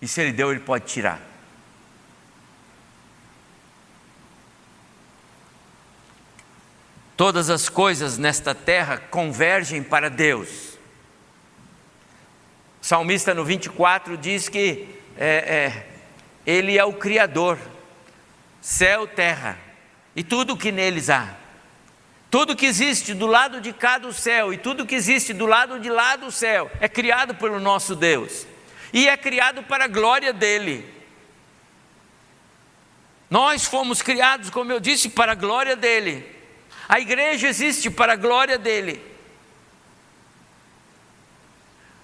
e 0.00 0.08
se 0.08 0.20
Ele 0.20 0.32
deu, 0.32 0.50
Ele 0.50 0.60
pode 0.60 0.86
tirar. 0.86 1.20
Todas 7.16 7.50
as 7.50 7.68
coisas 7.68 8.16
nesta 8.16 8.54
terra 8.54 8.96
convergem 8.96 9.82
para 9.82 10.08
Deus 10.08 10.72
o 12.82 12.84
salmista 12.84 13.32
no 13.32 13.44
24 13.44 14.16
diz 14.16 14.48
que 14.48 14.88
é, 15.16 15.26
é, 15.26 15.86
Ele 16.46 16.78
é 16.78 16.84
o 16.84 16.92
Criador, 16.92 17.58
céu, 18.60 19.06
terra 19.06 19.58
e 20.14 20.22
tudo 20.22 20.56
que 20.56 20.72
neles 20.72 21.10
há. 21.10 21.36
Tudo 22.30 22.56
que 22.56 22.66
existe 22.66 23.12
do 23.12 23.26
lado 23.26 23.60
de 23.60 23.72
cá 23.72 23.98
do 23.98 24.12
céu 24.12 24.52
e 24.52 24.56
tudo 24.56 24.86
que 24.86 24.94
existe 24.94 25.34
do 25.34 25.44
lado 25.44 25.78
de 25.78 25.90
lá 25.90 26.16
do 26.16 26.30
céu 26.30 26.70
é 26.80 26.88
criado 26.88 27.34
pelo 27.34 27.60
nosso 27.60 27.94
Deus 27.94 28.46
e 28.92 29.08
é 29.08 29.16
criado 29.16 29.62
para 29.62 29.84
a 29.84 29.88
glória 29.88 30.32
dele. 30.32 30.88
Nós 33.30 33.64
fomos 33.64 34.02
criados, 34.02 34.50
como 34.50 34.72
eu 34.72 34.78
disse, 34.78 35.08
para 35.08 35.32
a 35.32 35.34
glória 35.34 35.74
dele. 35.74 36.26
A 36.88 37.00
igreja 37.00 37.48
existe 37.48 37.90
para 37.90 38.12
a 38.12 38.16
glória 38.16 38.58
dele. 38.58 39.02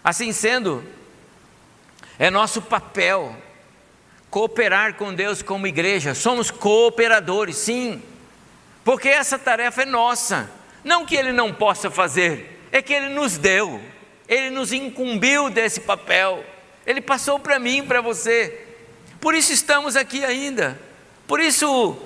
Assim 0.02 0.32
sendo, 0.32 0.82
É 2.18 2.30
nosso 2.30 2.62
papel 2.62 3.36
cooperar 4.30 4.94
com 4.94 5.14
Deus 5.14 5.42
como 5.42 5.66
igreja. 5.66 6.14
Somos 6.14 6.50
cooperadores, 6.50 7.56
sim, 7.56 8.02
porque 8.84 9.08
essa 9.08 9.38
tarefa 9.38 9.82
é 9.82 9.86
nossa. 9.86 10.50
Não 10.84 11.04
que 11.04 11.16
Ele 11.16 11.32
não 11.32 11.52
possa 11.52 11.90
fazer, 11.90 12.62
é 12.70 12.80
que 12.80 12.92
Ele 12.92 13.08
nos 13.10 13.36
deu, 13.36 13.80
Ele 14.28 14.50
nos 14.50 14.72
incumbiu 14.72 15.50
desse 15.50 15.80
papel, 15.80 16.44
Ele 16.86 17.00
passou 17.00 17.38
para 17.38 17.58
mim, 17.58 17.84
para 17.84 18.00
você. 18.00 18.66
Por 19.20 19.34
isso 19.34 19.52
estamos 19.52 19.96
aqui 19.96 20.24
ainda. 20.24 20.80
Por 21.26 21.40
isso, 21.40 21.96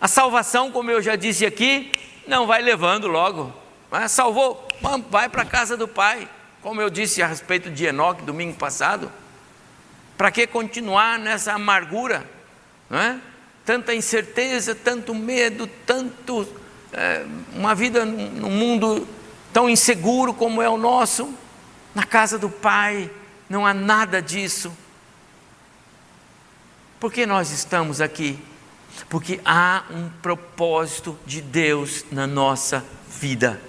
a 0.00 0.06
salvação, 0.06 0.70
como 0.70 0.90
eu 0.90 1.02
já 1.02 1.16
disse 1.16 1.44
aqui, 1.44 1.92
não 2.26 2.46
vai 2.46 2.62
levando 2.62 3.08
logo. 3.08 3.52
Mas 3.90 4.12
salvou, 4.12 4.68
vai 5.10 5.28
para 5.28 5.42
a 5.42 5.46
casa 5.46 5.76
do 5.76 5.88
Pai. 5.88 6.28
Como 6.62 6.80
eu 6.80 6.90
disse 6.90 7.22
a 7.22 7.26
respeito 7.26 7.70
de 7.70 7.86
Enoque 7.86 8.22
domingo 8.22 8.56
passado. 8.56 9.10
Para 10.18 10.32
que 10.32 10.48
continuar 10.48 11.16
nessa 11.16 11.52
amargura? 11.52 12.28
Não 12.90 12.98
é? 12.98 13.20
Tanta 13.64 13.94
incerteza, 13.94 14.74
tanto 14.74 15.14
medo, 15.14 15.68
tanto. 15.86 16.46
É, 16.92 17.24
uma 17.54 17.72
vida 17.72 18.04
num 18.04 18.50
mundo 18.50 19.06
tão 19.52 19.70
inseguro 19.70 20.34
como 20.34 20.60
é 20.60 20.68
o 20.68 20.76
nosso. 20.76 21.32
Na 21.94 22.02
casa 22.02 22.36
do 22.36 22.50
Pai 22.50 23.08
não 23.48 23.64
há 23.64 23.72
nada 23.72 24.20
disso. 24.20 24.76
Por 26.98 27.12
que 27.12 27.24
nós 27.24 27.52
estamos 27.52 28.00
aqui? 28.00 28.36
Porque 29.08 29.40
há 29.44 29.84
um 29.88 30.08
propósito 30.20 31.16
de 31.24 31.40
Deus 31.40 32.04
na 32.10 32.26
nossa 32.26 32.84
vida. 33.08 33.60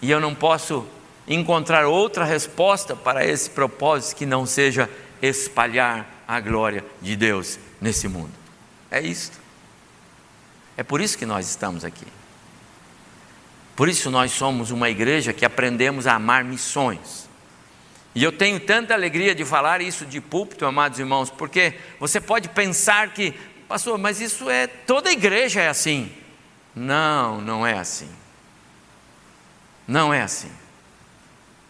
E 0.00 0.10
eu 0.10 0.18
não 0.18 0.34
posso 0.34 0.86
encontrar 1.28 1.86
outra 1.86 2.24
resposta 2.24 2.96
para 2.96 3.26
esse 3.26 3.50
propósito 3.50 4.16
que 4.16 4.24
não 4.24 4.46
seja 4.46 4.88
espalhar 5.22 6.24
a 6.26 6.40
glória 6.40 6.84
de 7.00 7.16
Deus 7.16 7.58
nesse 7.80 8.08
mundo. 8.08 8.32
É 8.90 9.00
isto. 9.00 9.38
É 10.76 10.82
por 10.82 11.00
isso 11.00 11.18
que 11.18 11.26
nós 11.26 11.48
estamos 11.48 11.84
aqui. 11.84 12.06
Por 13.76 13.88
isso 13.88 14.10
nós 14.10 14.32
somos 14.32 14.70
uma 14.70 14.90
igreja 14.90 15.32
que 15.32 15.44
aprendemos 15.44 16.06
a 16.06 16.14
amar 16.14 16.44
missões. 16.44 17.28
E 18.14 18.22
eu 18.22 18.32
tenho 18.32 18.58
tanta 18.58 18.92
alegria 18.92 19.34
de 19.34 19.44
falar 19.44 19.80
isso 19.80 20.04
de 20.04 20.20
púlpito, 20.20 20.66
amados 20.66 20.98
irmãos, 20.98 21.30
porque 21.30 21.74
você 21.98 22.20
pode 22.20 22.48
pensar 22.48 23.14
que, 23.14 23.32
pastor, 23.68 23.96
mas 23.98 24.20
isso 24.20 24.50
é, 24.50 24.66
toda 24.66 25.12
igreja 25.12 25.60
é 25.60 25.68
assim. 25.68 26.12
Não, 26.74 27.40
não 27.40 27.66
é 27.66 27.78
assim. 27.78 28.08
Não 29.86 30.12
é 30.12 30.22
assim. 30.22 30.50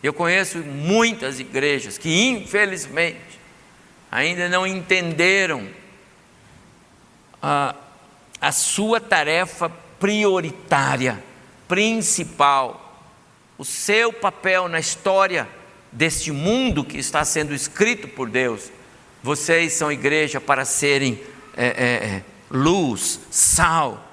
Eu 0.03 0.15
conheço 0.15 0.59
muitas 0.59 1.39
igrejas 1.39 1.99
que, 1.99 2.27
infelizmente, 2.29 3.30
ainda 4.11 4.49
não 4.49 4.67
entenderam 4.67 5.69
a, 7.41 7.75
a 8.41 8.53
sua 8.53 9.01
tarefa 9.01 9.71
prioritária, 9.99 11.23
principal, 11.69 13.05
o 13.57 13.65
seu 13.65 14.13
papel 14.13 14.69
na 14.69 14.81
história 14.81 15.49
deste 15.93 16.33
mundo 16.33 16.85
que 16.85 16.99
está 16.99 17.25
sendo 17.25 17.55
escrito 17.55 18.09
por 18.09 18.29
Deus. 18.29 18.71
Vocês 19.23 19.75
são 19.75 19.93
igreja 19.93 20.41
para 20.41 20.65
serem 20.65 21.21
é, 21.55 21.67
é, 21.67 22.07
é, 22.17 22.25
luz, 22.51 23.21
sal, 23.31 24.07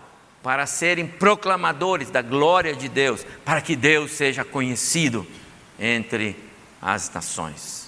para 0.44 0.66
serem 0.66 1.08
proclamadores 1.08 2.10
da 2.10 2.22
glória 2.22 2.76
de 2.76 2.90
Deus, 2.90 3.26
para 3.46 3.62
que 3.62 3.76
Deus 3.76 4.12
seja 4.12 4.44
conhecido 4.44 5.26
entre 5.80 6.36
as 6.82 7.10
nações. 7.10 7.87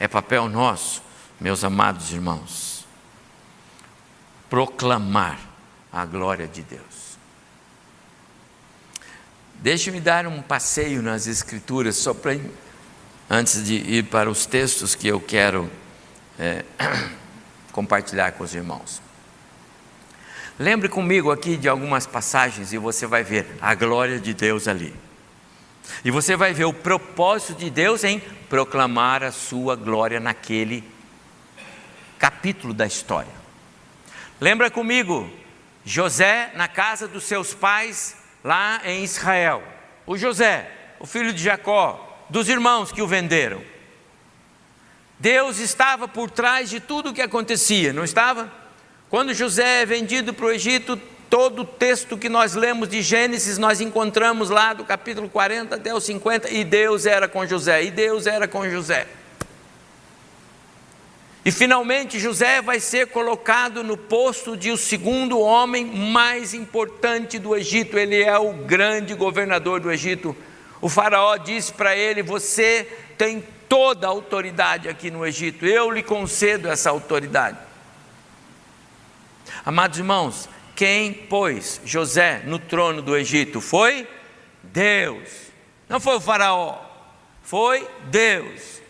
É 0.00 0.08
papel 0.08 0.48
nosso, 0.48 1.02
meus 1.38 1.62
amados 1.62 2.10
irmãos, 2.10 2.86
proclamar 4.48 5.38
a 5.92 6.06
glória 6.06 6.48
de 6.48 6.62
Deus. 6.62 7.18
Deixe-me 9.56 10.00
dar 10.00 10.26
um 10.26 10.40
passeio 10.40 11.02
nas 11.02 11.26
Escrituras, 11.26 11.96
só 11.96 12.14
para 12.14 12.34
antes 13.28 13.62
de 13.62 13.74
ir 13.74 14.04
para 14.06 14.30
os 14.30 14.46
textos 14.46 14.94
que 14.94 15.06
eu 15.06 15.20
quero 15.20 15.70
é, 16.38 16.64
compartilhar 17.70 18.32
com 18.32 18.42
os 18.42 18.54
irmãos. 18.54 19.02
Lembre 20.58 20.88
comigo 20.88 21.30
aqui 21.30 21.58
de 21.58 21.68
algumas 21.68 22.06
passagens 22.06 22.72
e 22.72 22.78
você 22.78 23.06
vai 23.06 23.22
ver 23.22 23.46
a 23.60 23.74
glória 23.74 24.18
de 24.18 24.32
Deus 24.32 24.66
ali. 24.66 24.94
E 26.04 26.10
você 26.10 26.36
vai 26.36 26.52
ver 26.52 26.64
o 26.64 26.72
propósito 26.72 27.54
de 27.54 27.70
Deus 27.70 28.04
em 28.04 28.20
proclamar 28.48 29.22
a 29.22 29.32
sua 29.32 29.76
glória 29.76 30.18
naquele 30.18 30.84
capítulo 32.18 32.74
da 32.74 32.86
história. 32.86 33.32
Lembra 34.40 34.70
comigo, 34.70 35.30
José 35.84 36.52
na 36.54 36.68
casa 36.68 37.08
dos 37.08 37.24
seus 37.24 37.54
pais, 37.54 38.16
lá 38.44 38.80
em 38.84 39.04
Israel. 39.04 39.62
O 40.06 40.16
José, 40.16 40.70
o 40.98 41.06
filho 41.06 41.32
de 41.32 41.42
Jacó, 41.42 42.26
dos 42.28 42.48
irmãos 42.48 42.92
que 42.92 43.02
o 43.02 43.06
venderam. 43.06 43.62
Deus 45.18 45.58
estava 45.58 46.08
por 46.08 46.30
trás 46.30 46.70
de 46.70 46.80
tudo 46.80 47.10
o 47.10 47.12
que 47.12 47.20
acontecia, 47.20 47.92
não 47.92 48.04
estava? 48.04 48.50
Quando 49.10 49.34
José 49.34 49.82
é 49.82 49.86
vendido 49.86 50.32
para 50.32 50.46
o 50.46 50.50
Egito, 50.50 50.98
todo 51.30 51.62
o 51.62 51.64
texto 51.64 52.18
que 52.18 52.28
nós 52.28 52.56
lemos 52.56 52.88
de 52.88 53.00
Gênesis, 53.00 53.56
nós 53.56 53.80
encontramos 53.80 54.50
lá 54.50 54.74
do 54.74 54.84
capítulo 54.84 55.28
40 55.28 55.76
até 55.76 55.94
o 55.94 56.00
50, 56.00 56.50
e 56.50 56.64
Deus 56.64 57.06
era 57.06 57.28
com 57.28 57.46
José, 57.46 57.84
e 57.84 57.90
Deus 57.92 58.26
era 58.26 58.48
com 58.48 58.68
José. 58.68 59.06
E 61.44 61.50
finalmente 61.50 62.18
José 62.18 62.60
vai 62.60 62.80
ser 62.80 63.06
colocado 63.06 63.82
no 63.82 63.96
posto 63.96 64.56
de 64.56 64.70
o 64.70 64.76
segundo 64.76 65.38
homem 65.38 65.86
mais 65.86 66.52
importante 66.52 67.38
do 67.38 67.56
Egito. 67.56 67.98
Ele 67.98 68.22
é 68.22 68.38
o 68.38 68.52
grande 68.52 69.14
governador 69.14 69.80
do 69.80 69.90
Egito. 69.90 70.36
O 70.82 70.88
faraó 70.88 71.36
disse 71.38 71.72
para 71.72 71.96
ele: 71.96 72.22
Você 72.22 72.86
tem 73.16 73.42
toda 73.68 74.06
a 74.06 74.10
autoridade 74.10 74.88
aqui 74.88 75.10
no 75.10 75.24
Egito, 75.24 75.64
eu 75.64 75.90
lhe 75.90 76.02
concedo 76.02 76.68
essa 76.68 76.90
autoridade. 76.90 77.56
Amados 79.64 79.98
irmãos, 79.98 80.48
quem 80.80 81.12
pôs 81.12 81.78
José 81.84 82.40
no 82.46 82.58
trono 82.58 83.02
do 83.02 83.14
Egito 83.14 83.60
foi 83.60 84.08
Deus, 84.62 85.28
não 85.86 86.00
foi 86.00 86.16
o 86.16 86.20
Faraó, 86.22 86.78
foi 87.42 87.86
Deus. 88.06 88.80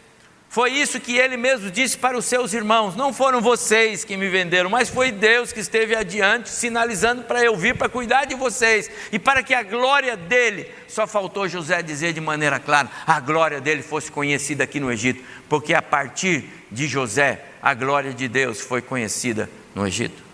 Foi 0.48 0.70
isso 0.70 1.00
que 1.00 1.16
ele 1.16 1.36
mesmo 1.36 1.68
disse 1.68 1.98
para 1.98 2.16
os 2.16 2.26
seus 2.26 2.54
irmãos: 2.54 2.94
Não 2.94 3.12
foram 3.12 3.40
vocês 3.40 4.04
que 4.04 4.16
me 4.16 4.28
venderam, 4.28 4.70
mas 4.70 4.88
foi 4.88 5.10
Deus 5.10 5.52
que 5.52 5.58
esteve 5.58 5.96
adiante, 5.96 6.48
sinalizando 6.48 7.24
para 7.24 7.42
eu 7.42 7.56
vir 7.56 7.76
para 7.76 7.88
cuidar 7.88 8.24
de 8.24 8.36
vocês 8.36 8.88
e 9.10 9.18
para 9.18 9.42
que 9.42 9.52
a 9.52 9.64
glória 9.64 10.16
dele, 10.16 10.70
só 10.86 11.08
faltou 11.08 11.48
José 11.48 11.82
dizer 11.82 12.12
de 12.12 12.20
maneira 12.20 12.60
clara, 12.60 12.88
a 13.04 13.18
glória 13.18 13.60
dele 13.60 13.82
fosse 13.82 14.12
conhecida 14.12 14.62
aqui 14.62 14.78
no 14.78 14.92
Egito, 14.92 15.24
porque 15.48 15.74
a 15.74 15.82
partir 15.82 16.48
de 16.70 16.86
José, 16.86 17.44
a 17.60 17.74
glória 17.74 18.14
de 18.14 18.28
Deus 18.28 18.60
foi 18.60 18.80
conhecida 18.80 19.50
no 19.74 19.84
Egito. 19.84 20.29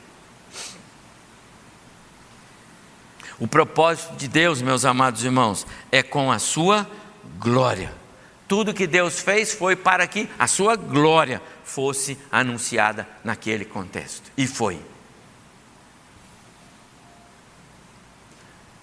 O 3.39 3.47
propósito 3.47 4.17
de 4.17 4.29
Deus, 4.29 4.63
meus 4.63 4.85
amados 4.85 5.25
irmãos, 5.25 5.67
é 5.93 6.03
com 6.03 6.33
a 6.33 6.39
sua 6.39 6.89
glória. 7.39 7.93
Tudo 8.49 8.73
que 8.73 8.87
Deus 8.87 9.21
fez 9.21 9.53
foi 9.53 9.77
para 9.77 10.07
que 10.07 10.29
a 10.39 10.47
sua 10.47 10.77
glória 10.77 11.43
fosse 11.65 12.17
anunciada 12.31 13.07
naquele 13.23 13.65
contexto. 13.65 14.31
E 14.37 14.47
foi. 14.47 14.81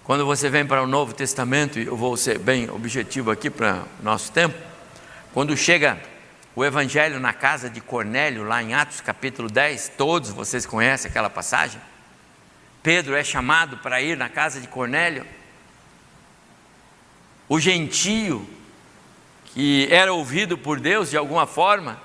Quando 0.04 0.26
você 0.26 0.50
vem 0.50 0.66
para 0.66 0.82
o 0.82 0.86
Novo 0.86 1.14
Testamento, 1.14 1.78
e 1.78 1.86
eu 1.86 1.96
vou 1.96 2.14
ser 2.16 2.38
bem 2.38 2.68
objetivo 2.70 3.30
aqui 3.30 3.48
para 3.48 3.84
o 3.98 4.04
nosso 4.04 4.30
tempo, 4.30 4.54
quando 5.32 5.56
chega 5.56 5.98
o 6.54 6.62
Evangelho 6.62 7.18
na 7.18 7.32
casa 7.32 7.70
de 7.70 7.80
Cornélio, 7.80 8.44
lá 8.44 8.62
em 8.62 8.74
Atos 8.74 9.00
capítulo 9.00 9.48
10, 9.48 9.92
todos 9.96 10.28
vocês 10.30 10.66
conhecem 10.66 11.10
aquela 11.10 11.30
passagem. 11.30 11.80
Pedro 12.84 13.16
é 13.16 13.24
chamado 13.24 13.78
para 13.78 14.02
ir 14.02 14.14
na 14.14 14.28
casa 14.28 14.60
de 14.60 14.68
Cornélio. 14.68 15.26
O 17.48 17.58
gentio 17.58 18.46
que 19.46 19.88
era 19.90 20.12
ouvido 20.12 20.58
por 20.58 20.78
Deus 20.78 21.08
de 21.08 21.16
alguma 21.16 21.46
forma. 21.46 21.98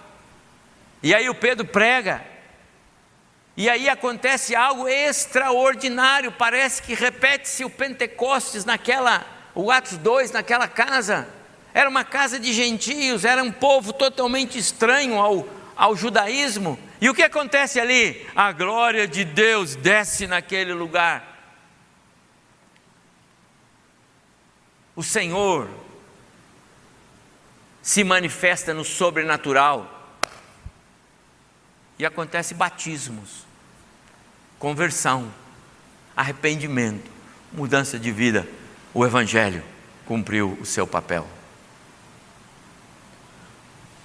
E 1.03 1.13
aí 1.13 1.27
o 1.29 1.35
Pedro 1.35 1.67
prega. 1.67 2.23
E 3.57 3.69
aí 3.69 3.89
acontece 3.89 4.55
algo 4.55 4.87
extraordinário, 4.87 6.31
parece 6.31 6.81
que 6.81 6.93
repete-se 6.93 7.65
o 7.65 7.69
Pentecostes 7.69 8.63
naquela, 8.63 9.25
o 9.53 9.69
Atos 9.69 9.97
2, 9.97 10.31
naquela 10.31 10.69
casa. 10.69 11.27
Era 11.73 11.89
uma 11.89 12.05
casa 12.05 12.39
de 12.39 12.53
gentios, 12.53 13.25
era 13.25 13.43
um 13.43 13.51
povo 13.51 13.91
totalmente 13.91 14.57
estranho 14.57 15.19
ao, 15.19 15.45
ao 15.75 15.93
judaísmo. 15.93 16.79
E 17.01 17.09
o 17.09 17.13
que 17.13 17.23
acontece 17.23 17.79
ali? 17.79 18.27
A 18.35 18.51
glória 18.51 19.07
de 19.07 19.23
Deus 19.23 19.75
desce 19.75 20.27
naquele 20.27 20.73
lugar. 20.73 21.25
O 24.95 25.03
Senhor 25.03 25.69
se 27.81 28.03
manifesta 28.03 28.73
no 28.73 28.83
sobrenatural. 28.83 29.95
E 31.97 32.05
acontece 32.05 32.53
batismos, 32.53 33.45
conversão, 34.57 35.33
arrependimento, 36.15 37.09
mudança 37.51 37.97
de 37.97 38.12
vida. 38.12 38.47
O 38.93 39.05
Evangelho 39.05 39.63
cumpriu 40.05 40.57
o 40.62 40.65
seu 40.65 40.85
papel. 40.85 41.27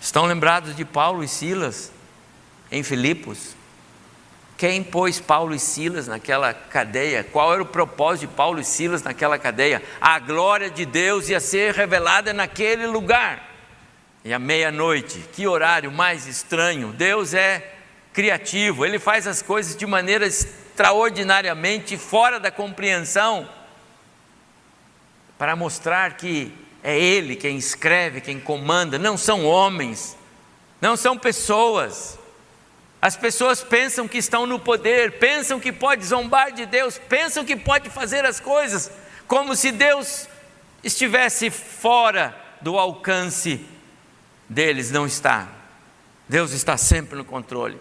Estão 0.01 0.27
lembrados 0.27 0.77
de 0.77 0.85
Paulo 0.85 1.25
e 1.25 1.29
Silas 1.29 1.91
em 2.75 2.83
Filipos? 2.83 3.55
Quem 4.57 4.83
pôs 4.83 5.21
Paulo 5.21 5.55
e 5.55 5.59
Silas 5.59 6.09
naquela 6.09 6.53
cadeia? 6.53 7.23
Qual 7.25 7.53
era 7.53 7.63
o 7.63 7.67
propósito 7.67 8.29
de 8.29 8.37
Paulo 8.37 8.61
e 8.61 8.65
Silas 8.65 9.03
naquela 9.03 9.39
cadeia? 9.39 9.83
A 10.01 10.19
glória 10.19 10.69
de 10.69 10.85
Deus 10.85 11.29
ia 11.29 11.39
ser 11.39 11.73
revelada 11.73 12.33
naquele 12.33 12.87
lugar. 12.87 13.49
E 14.25 14.33
à 14.33 14.39
meia-noite, 14.39 15.25
que 15.33 15.47
horário 15.47 15.93
mais 15.93 16.27
estranho! 16.27 16.93
Deus 16.93 17.33
é 17.33 17.75
criativo, 18.13 18.85
ele 18.85 18.99
faz 18.99 19.27
as 19.27 19.43
coisas 19.43 19.77
de 19.77 19.87
maneira 19.87 20.27
extraordinariamente 20.27 21.97
fora 21.97 22.41
da 22.41 22.51
compreensão, 22.51 23.49
para 25.37 25.55
mostrar 25.57 26.17
que 26.17 26.53
é 26.83 26.97
Ele 26.99 27.35
quem 27.35 27.57
escreve, 27.57 28.21
quem 28.21 28.39
comanda, 28.39 28.99
não 28.99 29.17
são 29.17 29.45
homens, 29.45 30.17
não 30.81 30.97
são 30.97 31.19
pessoas. 31.19 32.19
As 33.05 33.19
pessoas 33.19 33.63
pensam 33.63 34.09
que 34.09 34.17
estão 34.17 34.47
no 34.47 34.59
poder, 34.59 35.19
pensam 35.19 35.61
que 35.61 35.71
pode 35.71 36.07
zombar 36.07 36.53
de 36.53 36.65
Deus, 36.65 36.97
pensam 36.97 37.45
que 37.45 37.55
pode 37.55 37.91
fazer 37.91 38.25
as 38.25 38.41
coisas 38.41 38.91
como 39.29 39.55
se 39.55 39.71
Deus 39.71 40.27
estivesse 40.83 41.51
fora 41.51 42.35
do 42.63 42.79
alcance 42.79 43.61
deles, 44.49 44.91
não 44.91 45.07
está. 45.07 45.49
Deus 46.27 46.53
está 46.53 46.79
sempre 46.79 47.19
no 47.19 47.27
controle. 47.27 47.79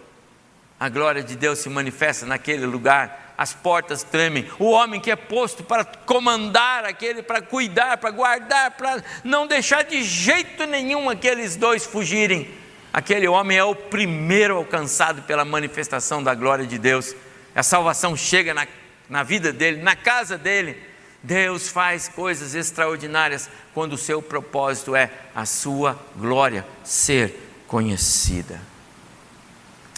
A 0.78 0.90
glória 0.90 1.22
de 1.22 1.36
Deus 1.36 1.60
se 1.60 1.70
manifesta 1.70 2.26
naquele 2.26 2.66
lugar 2.66 3.32
as 3.38 3.54
portas 3.54 4.02
tremem. 4.02 4.46
O 4.58 4.72
homem 4.72 5.00
que 5.00 5.10
é 5.10 5.16
posto 5.16 5.64
para 5.64 5.86
comandar 5.86 6.84
aquele, 6.84 7.22
para 7.22 7.40
cuidar, 7.40 7.96
para 7.96 8.10
guardar, 8.10 8.72
para 8.72 9.02
não 9.24 9.46
deixar 9.46 9.84
de 9.84 10.02
jeito 10.02 10.66
nenhum 10.66 11.08
aqueles 11.08 11.56
dois 11.56 11.86
fugirem. 11.86 12.62
Aquele 12.94 13.26
homem 13.26 13.58
é 13.58 13.64
o 13.64 13.74
primeiro 13.74 14.56
alcançado 14.56 15.22
pela 15.22 15.44
manifestação 15.44 16.22
da 16.22 16.32
glória 16.32 16.64
de 16.64 16.78
Deus. 16.78 17.12
A 17.52 17.60
salvação 17.60 18.16
chega 18.16 18.54
na, 18.54 18.68
na 19.10 19.24
vida 19.24 19.52
dele, 19.52 19.82
na 19.82 19.96
casa 19.96 20.38
dele. 20.38 20.80
Deus 21.20 21.68
faz 21.68 22.08
coisas 22.08 22.54
extraordinárias 22.54 23.50
quando 23.74 23.94
o 23.94 23.98
seu 23.98 24.22
propósito 24.22 24.94
é 24.94 25.10
a 25.34 25.44
sua 25.44 25.98
glória 26.14 26.64
ser 26.84 27.34
conhecida. 27.66 28.60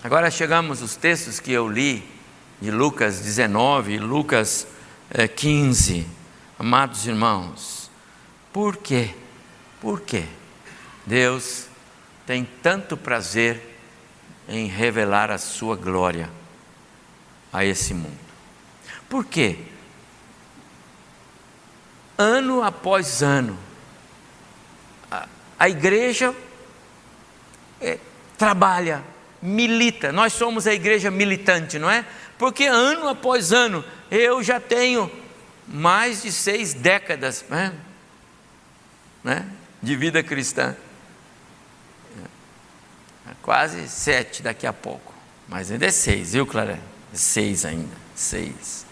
Agora 0.03 0.31
chegamos 0.31 0.81
aos 0.81 0.97
textos 0.97 1.39
que 1.39 1.53
eu 1.53 1.69
li 1.69 2.03
de 2.63 2.71
Lucas 2.71 3.21
19, 3.21 3.99
Lucas 3.99 4.67
15. 5.37 6.01
Eh, 6.01 6.05
Amados 6.59 7.07
irmãos, 7.07 7.91
por 8.55 8.79
quê? 8.79 9.15
Por 9.83 10.01
quê? 10.01 10.25
Deus 11.05 11.67
tem 12.27 12.45
tanto 12.63 12.97
prazer 12.97 13.79
em 14.49 14.67
revelar 14.67 15.31
a 15.31 15.39
sua 15.39 15.77
glória 15.77 16.29
a 17.53 17.65
esse 17.65 17.95
mundo. 17.95 18.19
Por 19.09 19.25
quê? 19.25 19.59
Ano 22.19 22.63
após 22.63 23.23
ano, 23.23 23.59
a, 25.11 25.29
a 25.59 25.69
igreja 25.69 26.35
é, 27.81 27.99
trabalha, 28.37 29.03
milita. 29.41 30.13
Nós 30.13 30.33
somos 30.33 30.67
a 30.67 30.75
igreja 30.75 31.11
militante, 31.11 31.79
não 31.79 31.91
é? 31.91 32.05
porque 32.39 32.65
ano 32.65 33.09
após 33.09 33.53
ano 33.53 33.85
eu 34.11 34.43
já 34.43 34.61
tenho 34.61 35.11
mais 35.67 36.23
de 36.23 36.31
seis 36.31 36.75
décadas 36.75 37.45
né, 37.49 37.73
né, 39.25 39.47
de 39.83 39.97
vida 39.97 40.23
cristã. 40.23 40.77
Quase 43.43 43.89
sete 43.89 44.43
daqui 44.43 44.67
a 44.67 44.73
pouco. 44.73 45.15
Mas 45.49 45.71
ainda 45.71 45.87
é 45.87 45.91
seis, 45.91 46.33
viu, 46.33 46.47
Clara? 46.47 46.81
É 47.13 47.17
seis 47.17 47.65
ainda. 47.65 47.95
Seis. 48.15 48.87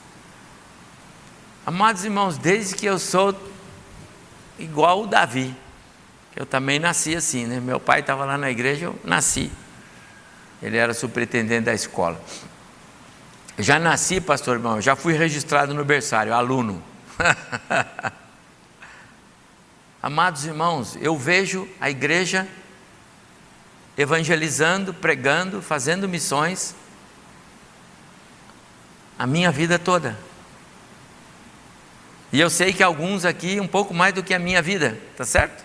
Amados 1.66 2.04
irmãos, 2.04 2.36
desde 2.38 2.74
que 2.74 2.86
eu 2.86 2.98
sou 2.98 3.34
igual 4.58 5.02
o 5.02 5.06
Davi, 5.06 5.54
eu 6.36 6.44
também 6.44 6.78
nasci 6.78 7.16
assim, 7.16 7.46
né? 7.46 7.60
Meu 7.60 7.80
pai 7.80 8.00
estava 8.00 8.24
lá 8.24 8.36
na 8.36 8.50
igreja, 8.50 8.86
eu 8.86 9.00
nasci. 9.04 9.50
Ele 10.62 10.76
era 10.76 10.92
superintendente 10.92 11.64
da 11.64 11.74
escola. 11.74 12.20
Já 13.58 13.78
nasci, 13.78 14.20
pastor 14.20 14.56
irmão, 14.56 14.80
já 14.80 14.96
fui 14.96 15.14
registrado 15.14 15.72
no 15.72 15.84
berçário, 15.84 16.34
aluno. 16.34 16.82
Amados 20.02 20.44
irmãos, 20.44 20.98
eu 21.00 21.16
vejo 21.16 21.68
a 21.80 21.88
igreja 21.88 22.46
evangelizando, 23.96 24.92
pregando, 24.92 25.62
fazendo 25.62 26.08
missões 26.08 26.74
a 29.18 29.26
minha 29.26 29.50
vida 29.50 29.78
toda. 29.78 30.18
E 32.32 32.40
eu 32.40 32.50
sei 32.50 32.72
que 32.72 32.82
alguns 32.82 33.24
aqui 33.24 33.60
um 33.60 33.68
pouco 33.68 33.94
mais 33.94 34.12
do 34.12 34.22
que 34.22 34.34
a 34.34 34.38
minha 34.38 34.60
vida, 34.60 34.98
tá 35.16 35.24
certo? 35.24 35.64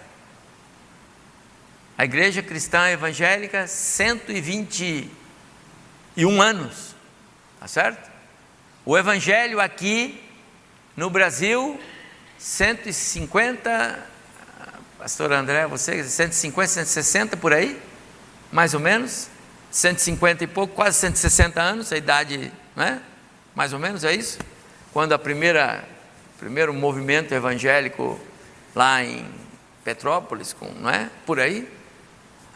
A 1.98 2.06
igreja 2.06 2.44
cristã 2.44 2.88
evangélica, 2.90 3.68
121 3.68 5.10
anos. 6.42 6.96
Tá 7.60 7.68
certo? 7.68 8.10
O 8.86 8.98
evangelho 8.98 9.60
aqui 9.60 10.24
no 10.96 11.10
Brasil, 11.10 11.78
150, 12.38 14.08
pastor 14.98 15.34
André, 15.34 15.68
você, 15.68 16.04
150, 16.04 16.68
160 16.68 17.36
por 17.36 17.52
aí, 17.52 17.82
mais 18.52 18.74
ou 18.74 18.80
menos, 18.80 19.30
150 19.72 20.44
e 20.44 20.48
pouco, 20.48 20.74
quase 20.76 20.98
160 20.98 21.62
anos, 21.62 21.92
a 21.92 21.98
idade, 21.98 22.52
não 22.76 22.84
é? 22.84 23.00
Mais 23.54 23.74
ou 23.74 23.80
menos 23.80 24.04
é 24.04 24.14
isso? 24.14 24.40
Quando 24.92 25.14
a 25.14 25.20
primeira, 25.20 25.84
primeiro 26.40 26.74
movimento 26.74 27.34
evangélico 27.34 28.20
lá 28.76 29.04
em 29.04 29.26
Petrópolis, 29.84 30.54
com, 30.54 30.68
não 30.80 30.90
é? 30.90 31.10
Por 31.26 31.40
aí, 31.40 31.68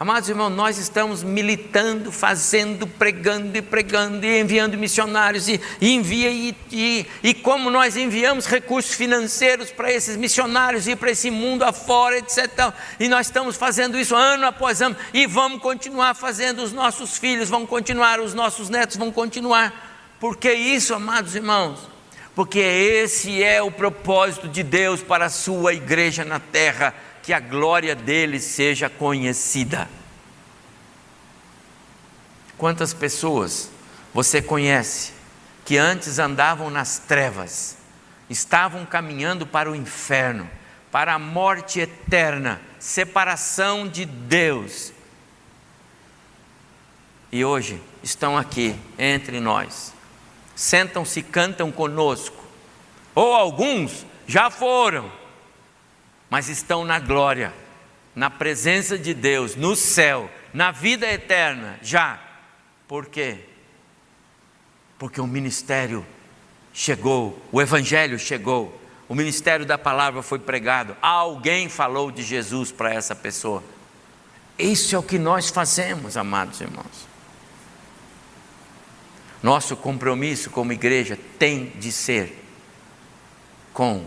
Amados 0.04 0.28
irmãos, 0.28 0.50
nós 0.50 0.78
estamos 0.78 1.24
militando, 1.24 2.12
fazendo, 2.12 2.86
pregando 2.86 3.58
e 3.58 3.62
pregando 3.62 4.26
e 4.26 4.42
enviando 4.42 4.78
missionários 4.78 5.48
e, 5.48 5.62
e 5.80 5.94
envia 5.94 6.30
e, 6.30 6.54
e, 6.74 7.08
e, 7.24 7.34
como 7.34 7.70
nós 7.70 7.96
enviamos 7.96 8.46
recursos 8.46 8.94
financeiros 8.94 9.72
para 9.72 9.90
esses 9.94 10.18
missionários 10.18 10.90
e 10.90 10.96
para 10.98 11.12
esse 11.12 11.32
mundo 11.32 11.64
afora, 11.64 12.18
etc. 12.18 12.74
E 13.00 13.08
nós 13.08 13.28
estamos 13.28 13.56
fazendo 13.56 13.98
isso 13.98 14.14
ano 14.14 14.46
após 14.46 14.82
ano 14.82 14.98
e 15.14 15.26
vamos 15.26 15.62
continuar 15.62 16.14
fazendo. 16.16 16.62
Os 16.62 16.74
nossos 16.74 17.18
filhos 17.18 17.48
vão 17.48 17.66
continuar, 17.66 18.20
os 18.20 18.34
nossos 18.34 18.68
netos 18.68 18.98
vão 18.98 19.10
continuar. 19.10 20.18
Por 20.20 20.36
que 20.36 20.52
isso, 20.52 20.94
amados 20.94 21.34
irmãos? 21.34 21.80
Porque 22.36 22.60
esse 22.60 23.42
é 23.42 23.62
o 23.62 23.72
propósito 23.72 24.50
de 24.50 24.64
Deus 24.64 25.02
para 25.02 25.28
a 25.28 25.30
sua 25.30 25.74
igreja 25.74 26.26
na 26.26 26.42
terra 26.42 26.94
que 27.24 27.32
a 27.32 27.40
glória 27.40 27.96
dele 27.96 28.38
seja 28.38 28.90
conhecida. 28.90 29.90
Quantas 32.58 32.94
pessoas 32.94 33.72
você 34.14 34.42
conhece 34.42 35.14
que 35.64 35.78
antes 35.78 36.20
andavam 36.20 36.70
nas 36.70 37.00
trevas, 37.00 37.78
estavam 38.30 38.86
caminhando 38.86 39.48
para 39.48 39.72
o 39.72 39.76
inferno, 39.76 40.50
para 40.92 41.14
a 41.14 41.20
morte 41.20 41.80
eterna, 41.80 42.62
separação 42.78 43.88
de 43.88 44.04
Deus, 44.04 44.92
e 47.32 47.44
hoje 47.44 47.82
estão 48.04 48.38
aqui 48.38 48.76
entre 49.00 49.40
nós, 49.40 49.94
sentam-se 50.56 51.24
cantam 51.24 51.72
conosco, 51.72 52.44
ou 53.16 53.34
alguns 53.34 54.06
já 54.28 54.50
foram 54.50 55.23
mas 56.34 56.50
estão 56.50 56.84
na 56.84 56.98
glória, 56.98 57.54
na 58.16 58.28
presença 58.28 58.98
de 58.98 59.14
Deus, 59.14 59.56
no 59.56 59.76
céu, 59.76 60.28
na 60.52 60.72
vida 60.72 61.06
eterna, 61.06 61.78
já. 61.84 62.20
Por 62.88 63.06
quê? 63.06 63.42
Porque 64.98 65.22
o 65.22 65.28
ministério 65.28 66.04
chegou, 66.74 67.40
o 67.52 67.62
evangelho 67.62 68.18
chegou, 68.18 68.76
o 69.08 69.14
ministério 69.14 69.64
da 69.64 69.78
palavra 69.78 70.24
foi 70.24 70.40
pregado, 70.40 70.98
alguém 71.04 71.70
falou 71.70 72.10
de 72.10 72.24
Jesus 72.24 72.72
para 72.72 72.92
essa 72.92 73.14
pessoa. 73.14 73.64
Isso 74.58 74.96
é 74.96 74.98
o 74.98 75.04
que 75.04 75.20
nós 75.20 75.52
fazemos, 75.52 76.18
amados 76.18 76.62
irmãos. 76.62 77.08
Nosso 79.44 79.78
compromisso 79.78 80.50
como 80.50 80.74
igreja 80.74 81.16
tem 81.38 81.68
de 81.76 81.92
ser 81.92 82.44
com 83.72 84.04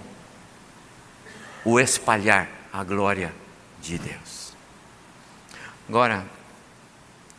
o 1.66 1.81
espalhar 1.81 2.48
a 2.72 2.85
glória 2.85 3.35
de 3.83 3.98
Deus. 3.98 4.52
Agora, 5.88 6.24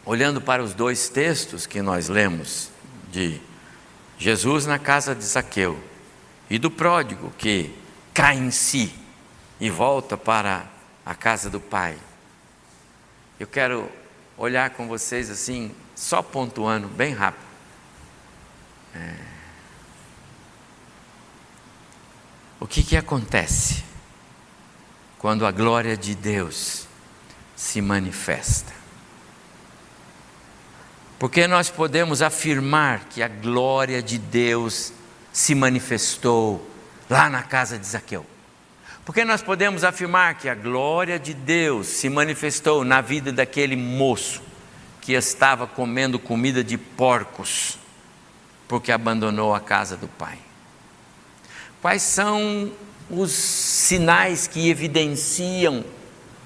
olhando 0.06 0.42
para 0.42 0.62
os 0.62 0.74
dois 0.74 1.08
textos 1.08 1.66
que 1.66 1.82
nós 1.82 2.10
lemos, 2.10 2.70
de 3.10 3.40
Jesus 4.18 4.66
na 4.66 4.78
casa 4.78 5.16
de 5.16 5.24
Zaqueu 5.24 5.82
e 6.50 6.60
do 6.60 6.70
pródigo 6.70 7.32
que 7.38 7.74
cai 8.14 8.36
em 8.36 8.52
si 8.52 8.94
e 9.62 9.70
volta 9.70 10.18
para 10.18 10.66
a 11.06 11.16
casa 11.16 11.50
do 11.50 11.62
pai, 11.62 11.98
eu 13.40 13.48
quero 13.48 13.90
olhar 14.38 14.72
com 14.72 14.90
vocês 14.90 15.30
assim, 15.30 15.74
só 15.96 16.22
pontuando 16.22 16.90
bem 16.90 17.14
rápido. 17.14 17.48
É... 18.94 19.16
O 22.60 22.68
que, 22.68 22.84
que 22.84 22.98
acontece 22.98 23.87
quando 25.20 25.46
a 25.46 25.52
glória 25.52 25.98
de 25.98 26.16
Deus 26.16 26.88
se 27.56 27.82
manifesta? 27.82 28.74
Porque 31.20 31.48
nós 31.48 31.70
podemos 31.70 32.22
afirmar 32.22 33.06
que 33.06 33.24
a 33.24 33.28
glória 33.28 34.02
de 34.04 34.18
Deus 34.18 34.94
se 35.34 35.56
manifestou 35.56 36.70
lá 37.10 37.30
na 37.30 37.42
casa 37.44 37.78
de 37.78 37.86
Zaqueu. 37.86 38.26
Porque 39.04 39.24
nós 39.24 39.42
podemos 39.42 39.84
afirmar 39.84 40.36
que 40.36 40.50
a 40.50 40.54
glória 40.54 41.18
de 41.18 41.34
Deus 41.34 41.88
se 41.88 42.10
manifestou 42.10 42.84
na 42.84 43.02
vida 43.02 43.32
daquele 43.32 43.76
moço 43.76 44.42
que 45.02 45.14
estava 45.14 45.66
comendo 45.66 46.20
comida 46.20 46.62
de 46.62 46.78
porcos, 46.78 47.80
porque 48.68 48.92
abandonou 48.92 49.56
a 49.56 49.62
casa 49.62 49.96
do 49.96 50.08
pai. 50.10 50.38
Quais 51.82 52.02
são 52.02 52.70
os 53.10 53.32
sinais 53.32 54.48
que 54.48 54.70
evidenciam 54.70 55.84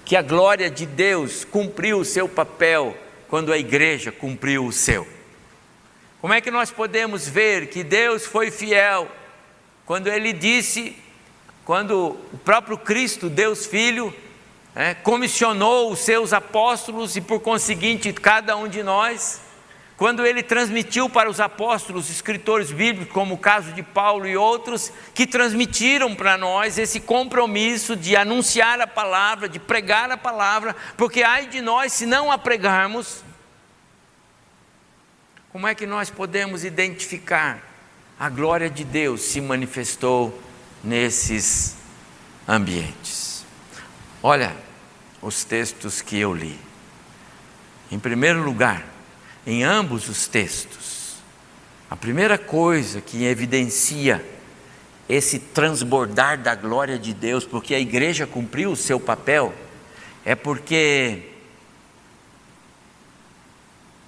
que 0.05 0.15
a 0.15 0.21
glória 0.21 0.69
de 0.69 0.85
Deus 0.85 1.43
cumpriu 1.43 1.99
o 1.99 2.05
seu 2.05 2.27
papel 2.27 2.97
quando 3.27 3.51
a 3.51 3.57
igreja 3.57 4.11
cumpriu 4.11 4.65
o 4.65 4.71
seu? 4.71 5.07
Como 6.19 6.33
é 6.33 6.41
que 6.41 6.51
nós 6.51 6.69
podemos 6.69 7.27
ver 7.27 7.67
que 7.67 7.83
Deus 7.83 8.25
foi 8.25 8.51
fiel 8.51 9.09
quando 9.85 10.07
ele 10.07 10.33
disse 10.33 10.95
quando 11.65 12.17
o 12.33 12.37
próprio 12.39 12.77
Cristo, 12.77 13.29
Deus 13.29 13.65
Filho, 13.65 14.13
é, 14.75 14.93
comissionou 14.93 15.91
os 15.91 15.99
seus 15.99 16.33
apóstolos 16.33 17.15
e, 17.15 17.21
por 17.21 17.39
conseguinte, 17.39 18.11
cada 18.13 18.55
um 18.57 18.67
de 18.67 18.81
nós, 18.81 19.41
quando 20.01 20.25
ele 20.25 20.41
transmitiu 20.41 21.07
para 21.07 21.29
os 21.29 21.39
apóstolos, 21.39 22.09
escritores 22.09 22.71
bíblicos, 22.71 23.13
como 23.13 23.35
o 23.35 23.37
caso 23.37 23.71
de 23.71 23.83
Paulo 23.83 24.25
e 24.27 24.35
outros, 24.35 24.91
que 25.13 25.27
transmitiram 25.27 26.15
para 26.15 26.39
nós 26.39 26.79
esse 26.79 26.99
compromisso 26.99 27.95
de 27.95 28.15
anunciar 28.15 28.81
a 28.81 28.87
palavra, 28.87 29.47
de 29.47 29.59
pregar 29.59 30.09
a 30.09 30.17
palavra, 30.17 30.75
porque 30.97 31.21
ai 31.21 31.45
de 31.45 31.61
nós 31.61 31.93
se 31.93 32.07
não 32.07 32.31
a 32.31 32.37
pregarmos, 32.39 33.23
como 35.51 35.67
é 35.67 35.75
que 35.75 35.85
nós 35.85 36.09
podemos 36.09 36.63
identificar 36.63 37.61
a 38.19 38.27
glória 38.27 38.71
de 38.71 38.83
Deus 38.83 39.21
se 39.21 39.39
manifestou 39.39 40.41
nesses 40.83 41.77
ambientes. 42.47 43.45
Olha 44.23 44.57
os 45.21 45.43
textos 45.43 46.01
que 46.01 46.17
eu 46.17 46.33
li. 46.33 46.59
Em 47.91 47.99
primeiro 47.99 48.41
lugar, 48.41 48.90
em 49.45 49.63
ambos 49.63 50.07
os 50.07 50.27
textos, 50.27 51.15
a 51.89 51.95
primeira 51.95 52.37
coisa 52.37 53.01
que 53.01 53.25
evidencia 53.25 54.23
esse 55.09 55.39
transbordar 55.39 56.37
da 56.37 56.55
glória 56.55 56.97
de 56.97 57.13
Deus, 57.13 57.43
porque 57.43 57.75
a 57.75 57.79
igreja 57.79 58.25
cumpriu 58.25 58.71
o 58.71 58.77
seu 58.77 58.99
papel, 58.99 59.53
é 60.23 60.35
porque 60.35 61.31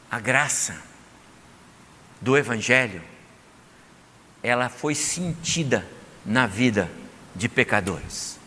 a 0.09 0.19
graça 0.19 0.81
do 2.21 2.37
Evangelho, 2.37 3.01
ela 4.41 4.69
foi 4.69 4.95
sentida 4.95 5.85
na 6.25 6.47
vida 6.47 6.89
de 7.35 7.49
pecadores. 7.49 8.39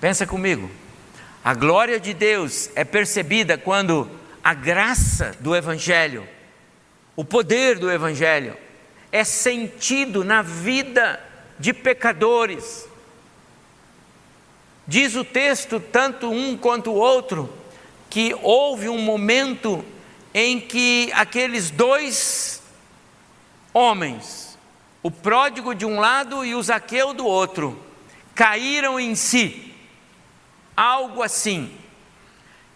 Pensa 0.00 0.26
comigo, 0.26 0.70
a 1.44 1.54
glória 1.54 2.00
de 2.00 2.12
Deus 2.12 2.70
é 2.74 2.84
percebida 2.84 3.56
quando 3.56 4.10
a 4.48 4.54
graça 4.54 5.36
do 5.40 5.54
Evangelho, 5.54 6.26
o 7.14 7.22
poder 7.22 7.78
do 7.78 7.92
Evangelho, 7.92 8.56
é 9.12 9.22
sentido 9.22 10.24
na 10.24 10.40
vida 10.40 11.22
de 11.58 11.74
pecadores. 11.74 12.88
Diz 14.86 15.14
o 15.16 15.22
texto, 15.22 15.78
tanto 15.78 16.30
um 16.30 16.56
quanto 16.56 16.92
o 16.92 16.94
outro, 16.94 17.52
que 18.08 18.34
houve 18.42 18.88
um 18.88 18.96
momento 18.96 19.84
em 20.32 20.58
que 20.58 21.10
aqueles 21.12 21.70
dois 21.70 22.62
homens, 23.74 24.58
o 25.02 25.10
pródigo 25.10 25.74
de 25.74 25.84
um 25.84 26.00
lado 26.00 26.42
e 26.42 26.54
o 26.54 26.62
Zaqueu 26.62 27.12
do 27.12 27.26
outro, 27.26 27.78
caíram 28.34 28.98
em 28.98 29.14
si, 29.14 29.74
algo 30.74 31.22
assim. 31.22 31.70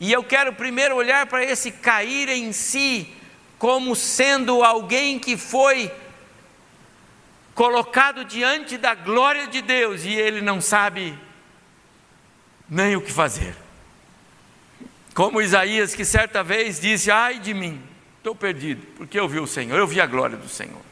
E 0.02 0.10
eu 0.10 0.24
quero 0.24 0.52
primeiro 0.52 0.96
olhar 0.96 1.26
para 1.26 1.44
esse 1.44 1.70
cair 1.70 2.28
em 2.28 2.52
si 2.52 3.14
como 3.56 3.94
sendo 3.94 4.64
alguém 4.64 5.16
que 5.16 5.36
foi 5.36 5.92
colocado 7.54 8.24
diante 8.24 8.76
da 8.76 8.96
glória 8.96 9.46
de 9.46 9.62
Deus 9.62 10.04
e 10.04 10.12
ele 10.12 10.40
não 10.40 10.60
sabe 10.60 11.16
nem 12.68 12.96
o 12.96 13.00
que 13.00 13.12
fazer. 13.12 13.54
Como 15.14 15.40
Isaías, 15.40 15.94
que 15.94 16.04
certa 16.04 16.42
vez 16.42 16.80
disse: 16.80 17.08
Ai 17.08 17.38
de 17.38 17.54
mim, 17.54 17.80
estou 18.18 18.34
perdido, 18.34 18.84
porque 18.96 19.20
eu 19.20 19.28
vi 19.28 19.38
o 19.38 19.46
Senhor, 19.46 19.78
eu 19.78 19.86
vi 19.86 20.00
a 20.00 20.06
glória 20.06 20.36
do 20.36 20.48
Senhor. 20.48 20.82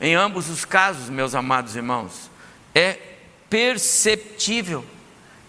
Em 0.00 0.14
ambos 0.14 0.48
os 0.48 0.64
casos, 0.64 1.10
meus 1.10 1.34
amados 1.34 1.76
irmãos, 1.76 2.30
é 2.74 2.98
perceptível 3.50 4.82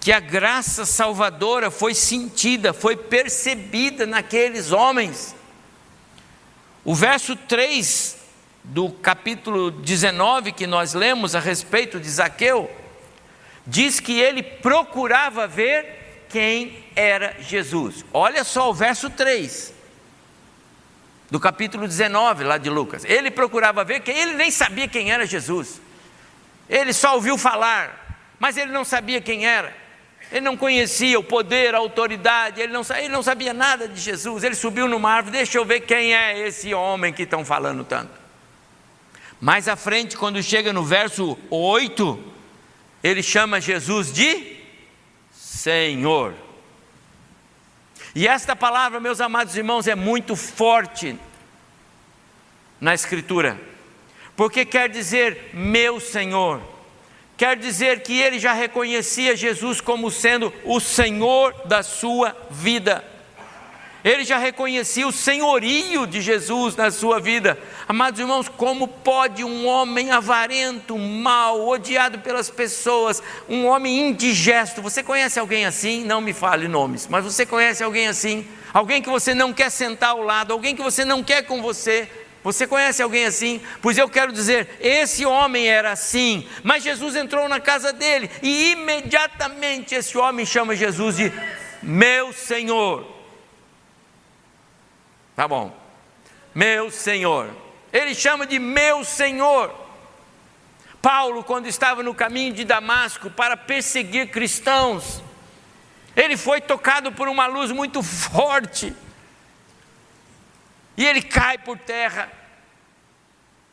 que 0.02 0.12
a 0.12 0.20
graça 0.20 0.84
salvadora 0.84 1.70
foi 1.70 1.94
sentida, 1.94 2.74
foi 2.74 2.98
percebida 2.98 4.08
naqueles 4.08 4.72
homens. 4.72 5.36
O 6.84 6.96
verso 6.96 7.36
3 7.36 8.18
do 8.64 8.90
capítulo 8.90 9.70
19 9.70 10.52
que 10.54 10.66
nós 10.66 10.96
lemos 10.96 11.36
a 11.36 11.40
respeito 11.40 12.00
de 12.00 12.10
Zaqueu, 12.10 12.70
diz 13.66 14.00
que 14.00 14.20
ele 14.20 14.42
procurava 14.42 15.48
ver 15.48 16.26
quem 16.30 16.84
era 16.96 17.36
Jesus. 17.40 18.04
Olha 18.12 18.44
só 18.44 18.72
o 18.72 18.74
verso 18.74 19.08
3 19.08 19.72
do 21.30 21.40
capítulo 21.40 21.88
19 21.88 22.44
lá 22.44 22.58
de 22.58 22.72
Lucas. 22.72 23.06
Ele 23.06 23.30
procurava 23.30 23.84
ver 23.84 24.00
quem 24.00 24.18
ele 24.18 24.34
nem 24.34 24.50
sabia 24.50 24.88
quem 24.88 25.12
era 25.12 25.28
Jesus. 25.28 25.80
Ele 26.68 26.92
só 26.92 27.14
ouviu 27.14 27.38
falar, 27.38 28.18
mas 28.40 28.58
ele 28.58 28.72
não 28.72 28.84
sabia 28.84 29.22
quem 29.22 29.46
era. 29.46 29.81
Ele 30.32 30.42
não 30.42 30.56
conhecia 30.56 31.20
o 31.20 31.24
poder, 31.24 31.76
a 31.76 31.80
autoridade, 31.80 32.62
ele 32.62 32.72
não, 32.72 32.84
ele 32.96 33.10
não 33.10 33.22
sabia 33.22 33.54
nada 33.54 33.88
de 33.88 34.00
Jesus. 34.00 34.44
Ele 34.44 34.56
subiu 34.56 34.88
numa 34.88 35.12
árvore, 35.12 35.38
deixa 35.38 35.58
eu 35.58 35.66
ver 35.66 35.82
quem 35.82 36.16
é 36.16 36.48
esse 36.48 36.74
homem 36.74 37.12
que 37.12 37.24
estão 37.24 37.44
falando 37.44 37.84
tanto. 37.84 38.12
Mais 39.42 39.68
à 39.68 39.76
frente, 39.76 40.16
quando 40.16 40.42
chega 40.42 40.72
no 40.72 40.84
verso 40.84 41.38
8, 41.50 42.24
ele 43.04 43.22
chama 43.22 43.60
Jesus 43.60 44.14
de 44.14 44.58
Senhor. 45.34 46.34
E 48.16 48.28
esta 48.28 48.56
palavra, 48.56 49.00
meus 49.00 49.20
amados 49.20 49.58
irmãos, 49.58 49.88
é 49.88 49.96
muito 49.96 50.36
forte 50.36 51.18
na 52.80 52.94
Escritura, 52.94 53.60
porque 54.36 54.64
quer 54.64 54.90
dizer 54.90 55.50
meu 55.54 56.00
Senhor, 56.00 56.62
quer 57.42 57.58
dizer 57.58 58.02
que 58.02 58.22
ele 58.22 58.38
já 58.38 58.54
reconhecia 58.54 59.36
Jesus 59.36 59.82
como 59.82 60.12
sendo 60.12 60.54
o 60.64 60.80
Senhor 60.80 61.56
da 61.66 61.82
sua 61.82 62.38
vida. 62.52 63.04
Ele 64.04 64.24
já 64.24 64.38
reconhecia 64.38 65.08
o 65.08 65.12
senhorio 65.12 66.06
de 66.06 66.22
Jesus 66.22 66.76
na 66.76 66.92
sua 66.92 67.20
vida. 67.20 67.58
Amados 67.88 68.20
irmãos, 68.20 68.48
como 68.48 68.88
pode 68.88 69.44
um 69.44 69.66
homem 69.66 70.12
avarento, 70.12 70.96
mau, 71.00 71.68
odiado 71.68 72.20
pelas 72.20 72.48
pessoas, 72.48 73.24
um 73.50 73.66
homem 73.66 74.10
indigesto, 74.10 74.80
você 74.80 75.02
conhece 75.02 75.40
alguém 75.40 75.66
assim? 75.66 76.04
Não 76.04 76.22
me 76.22 76.34
fale 76.34 76.68
nomes, 76.68 77.08
mas 77.08 77.26
você 77.26 77.44
conhece 77.44 77.84
alguém 77.84 78.08
assim? 78.08 78.48
Alguém 78.72 79.02
que 79.02 79.10
você 79.10 79.34
não 79.34 79.52
quer 79.52 79.72
sentar 79.72 80.12
ao 80.12 80.22
lado, 80.22 80.54
alguém 80.54 80.76
que 80.76 80.84
você 80.84 81.04
não 81.04 81.24
quer 81.24 81.42
com 81.42 81.60
você? 81.60 82.08
Você 82.44 82.66
conhece 82.66 83.04
alguém 83.04 83.26
assim? 83.26 83.62
Pois 83.82 83.98
eu 83.98 84.10
quero 84.10 84.32
dizer, 84.32 84.80
esse 84.80 85.26
homem 85.26 85.68
era 85.68 85.92
assim, 85.92 86.48
mas 86.64 86.84
Jesus 86.84 87.16
entrou 87.16 87.48
na 87.48 87.60
casa 87.60 87.94
dele 87.94 88.32
e 88.42 88.72
imediatamente 88.72 89.94
esse 89.94 90.18
homem 90.18 90.46
chama 90.46 90.76
Jesus 90.76 91.18
de 91.18 91.32
meu 91.84 92.34
Senhor. 92.34 93.06
Tá 95.36 95.48
bom. 95.48 95.76
Meu 96.54 96.90
Senhor. 96.90 97.50
Ele 97.94 98.16
chama 98.16 98.46
de 98.46 98.58
meu 98.58 99.04
Senhor. 99.04 99.74
Paulo, 101.02 101.44
quando 101.44 101.68
estava 101.68 102.04
no 102.04 102.14
caminho 102.14 102.54
de 102.54 102.64
Damasco 102.64 103.30
para 103.30 103.58
perseguir 103.58 104.30
cristãos, 104.30 105.22
Ele 106.16 106.38
foi 106.38 106.62
tocado 106.62 107.12
por 107.12 107.28
uma 107.28 107.48
luz 107.48 107.72
muito 107.72 108.04
forte. 108.04 108.96
E 111.02 111.06
ele 111.08 111.24
cai 111.24 111.58
por 111.58 111.80
terra. 111.80 112.32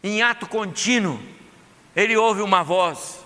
Em 0.02 0.22
ato 0.22 0.46
contínuo, 0.46 1.20
ele 1.94 2.16
ouve 2.16 2.40
uma 2.40 2.62
voz. 2.62 3.18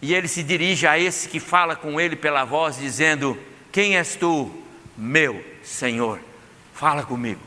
E 0.00 0.14
ele 0.14 0.28
se 0.28 0.44
dirige 0.44 0.86
a 0.86 0.96
esse 0.96 1.28
que 1.28 1.40
fala 1.40 1.74
com 1.74 2.00
ele 2.00 2.14
pela 2.14 2.44
voz, 2.44 2.78
dizendo: 2.78 3.36
Quem 3.72 3.96
és 3.96 4.14
tu, 4.14 4.48
meu 4.96 5.44
Senhor? 5.64 6.20
Fala 6.72 7.02
comigo. 7.02 7.40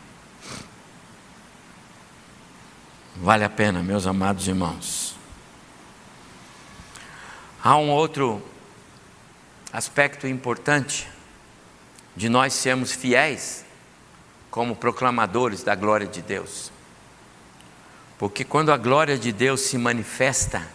Vale 3.16 3.44
a 3.44 3.50
pena, 3.50 3.80
meus 3.80 4.06
amados 4.06 4.48
irmãos. 4.48 5.14
Há 7.62 7.76
um 7.76 7.90
outro 7.90 8.42
aspecto 9.72 10.26
importante 10.26 11.08
de 12.16 12.28
nós 12.28 12.52
sermos 12.52 12.92
fiéis 12.92 13.64
como 14.50 14.76
proclamadores 14.76 15.62
da 15.62 15.74
glória 15.74 16.06
de 16.06 16.22
Deus. 16.22 16.72
Porque 18.18 18.44
quando 18.44 18.72
a 18.72 18.76
glória 18.76 19.16
de 19.16 19.32
Deus 19.32 19.62
se 19.62 19.78
manifesta, 19.78 20.66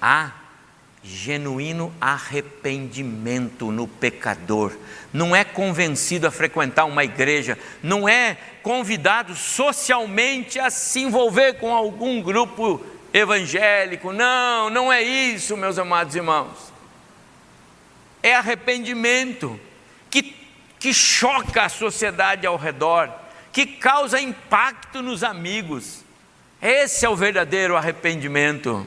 há 0.00 0.32
genuíno 1.02 1.92
arrependimento 2.00 3.70
no 3.72 3.88
pecador. 3.88 4.72
Não 5.12 5.34
é 5.34 5.44
convencido 5.44 6.26
a 6.26 6.30
frequentar 6.30 6.84
uma 6.84 7.04
igreja, 7.04 7.58
não 7.82 8.08
é 8.08 8.36
convidado 8.62 9.34
socialmente 9.34 10.58
a 10.58 10.70
se 10.70 11.00
envolver 11.00 11.54
com 11.54 11.74
algum 11.74 12.22
grupo 12.22 12.84
evangélico. 13.12 14.12
Não, 14.12 14.70
não 14.70 14.92
é 14.92 15.02
isso, 15.02 15.56
meus 15.56 15.78
amados 15.78 16.14
irmãos. 16.14 16.72
É 18.22 18.34
arrependimento 18.34 19.58
que, 20.08 20.36
que 20.78 20.94
choca 20.94 21.64
a 21.64 21.68
sociedade 21.68 22.46
ao 22.46 22.56
redor, 22.56 23.10
que 23.52 23.66
causa 23.66 24.20
impacto 24.20 25.02
nos 25.02 25.24
amigos 25.24 26.02
esse 26.62 27.04
é 27.04 27.08
o 27.08 27.16
verdadeiro 27.16 27.76
arrependimento. 27.76 28.86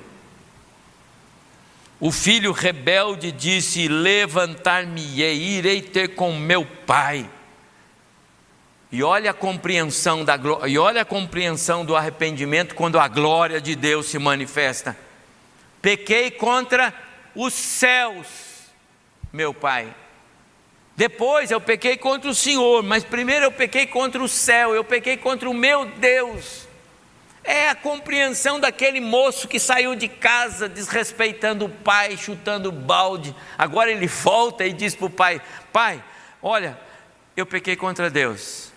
O 2.00 2.12
filho 2.12 2.52
rebelde 2.52 3.32
disse: 3.32 3.88
Levantar-me-ei, 3.88 5.38
irei 5.38 5.82
ter 5.82 6.10
com 6.10 6.34
meu 6.34 6.66
pai. 6.86 7.30
E 8.92 9.04
olha 9.04 9.32
a 9.32 9.34
compreensão 9.34 10.24
da 10.24 10.40
e 10.68 10.78
olha 10.78 11.02
a 11.02 11.06
compreensão 11.06 11.84
do 11.84 11.96
arrependimento 11.96 12.76
quando 12.76 13.00
a 13.00 13.08
glória 13.08 13.60
de 13.60 13.76
Deus 13.76 14.08
se 14.08 14.20
manifesta. 14.20 14.96
Pequei 15.82 16.32
contra 16.32 16.94
os 17.36 17.54
céus, 17.54 18.28
meu 19.32 19.54
pai. 19.54 19.94
Depois 20.96 21.52
eu 21.52 21.60
pequei 21.60 21.98
contra 21.98 22.30
o 22.30 22.36
Senhor, 22.36 22.82
mas 22.84 23.04
primeiro 23.04 23.46
eu 23.46 23.52
pequei 23.52 23.86
contra 23.86 24.24
o 24.24 24.30
céu, 24.30 24.74
eu 24.74 24.84
pequei 24.84 25.18
contra 25.18 25.50
o 25.50 25.54
meu 25.54 25.86
Deus. 25.86 26.65
É 27.46 27.70
a 27.70 27.76
compreensão 27.76 28.60
daquele 28.60 29.00
moço 29.00 29.48
que 29.48 29.60
saiu 29.60 29.96
de 29.96 30.08
casa 30.08 30.68
desrespeitando 30.68 31.66
o 31.66 31.70
pai, 31.70 32.18
chutando 32.18 32.72
balde. 32.72 33.36
Agora 33.56 33.92
ele 33.92 34.08
volta 34.08 34.66
e 34.66 34.74
diz 34.74 34.96
para 34.96 35.06
o 35.06 35.10
pai: 35.12 35.40
Pai, 35.72 36.04
olha, 36.42 36.78
eu 37.38 37.46
pequei 37.46 37.76
contra 37.76 38.10
Deus. 38.10 38.74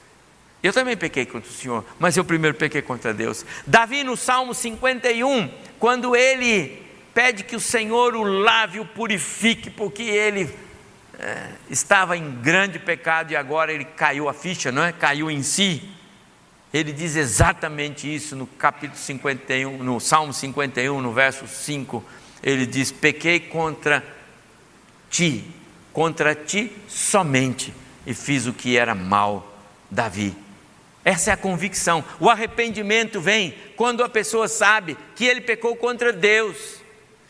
Eu 0.62 0.72
também 0.72 0.96
pequei 0.96 1.24
contra 1.24 1.48
o 1.48 1.52
Senhor, 1.52 1.84
mas 1.98 2.16
eu 2.16 2.24
primeiro 2.24 2.56
pequei 2.56 2.82
contra 2.82 3.14
Deus. 3.14 3.46
Davi, 3.66 4.04
no 4.04 4.16
Salmo 4.16 4.52
51, 4.52 5.50
quando 5.78 6.14
ele 6.14 6.82
pede 7.14 7.44
que 7.44 7.56
o 7.56 7.60
Senhor 7.60 8.14
o 8.14 8.22
lave, 8.22 8.80
o 8.80 8.84
purifique, 8.84 9.70
porque 9.70 10.02
ele 10.02 10.54
é, 11.18 11.52
estava 11.70 12.16
em 12.16 12.30
grande 12.30 12.78
pecado 12.78 13.32
e 13.32 13.36
agora 13.36 13.72
ele 13.72 13.84
caiu 13.84 14.28
a 14.28 14.34
ficha, 14.34 14.70
não 14.70 14.82
é? 14.82 14.92
Caiu 14.92 15.30
em 15.30 15.42
si. 15.42 15.88
Ele 16.72 16.92
diz 16.92 17.16
exatamente 17.16 18.12
isso 18.12 18.36
no 18.36 18.46
capítulo 18.46 18.98
51, 18.98 19.82
no 19.82 19.98
Salmo 19.98 20.32
51, 20.32 21.00
no 21.00 21.12
verso 21.12 21.46
5. 21.46 22.04
Ele 22.42 22.66
diz: 22.66 22.92
Pequei 22.92 23.40
contra 23.40 24.04
ti, 25.08 25.44
contra 25.92 26.34
ti 26.34 26.70
somente, 26.86 27.72
e 28.06 28.12
fiz 28.12 28.46
o 28.46 28.52
que 28.52 28.76
era 28.76 28.94
mal, 28.94 29.58
Davi. 29.90 30.36
Essa 31.04 31.30
é 31.30 31.32
a 31.32 31.38
convicção. 31.38 32.04
O 32.20 32.28
arrependimento 32.28 33.18
vem 33.18 33.54
quando 33.76 34.04
a 34.04 34.08
pessoa 34.08 34.46
sabe 34.46 34.98
que 35.16 35.24
ele 35.24 35.40
pecou 35.40 35.74
contra 35.74 36.12
Deus. 36.12 36.78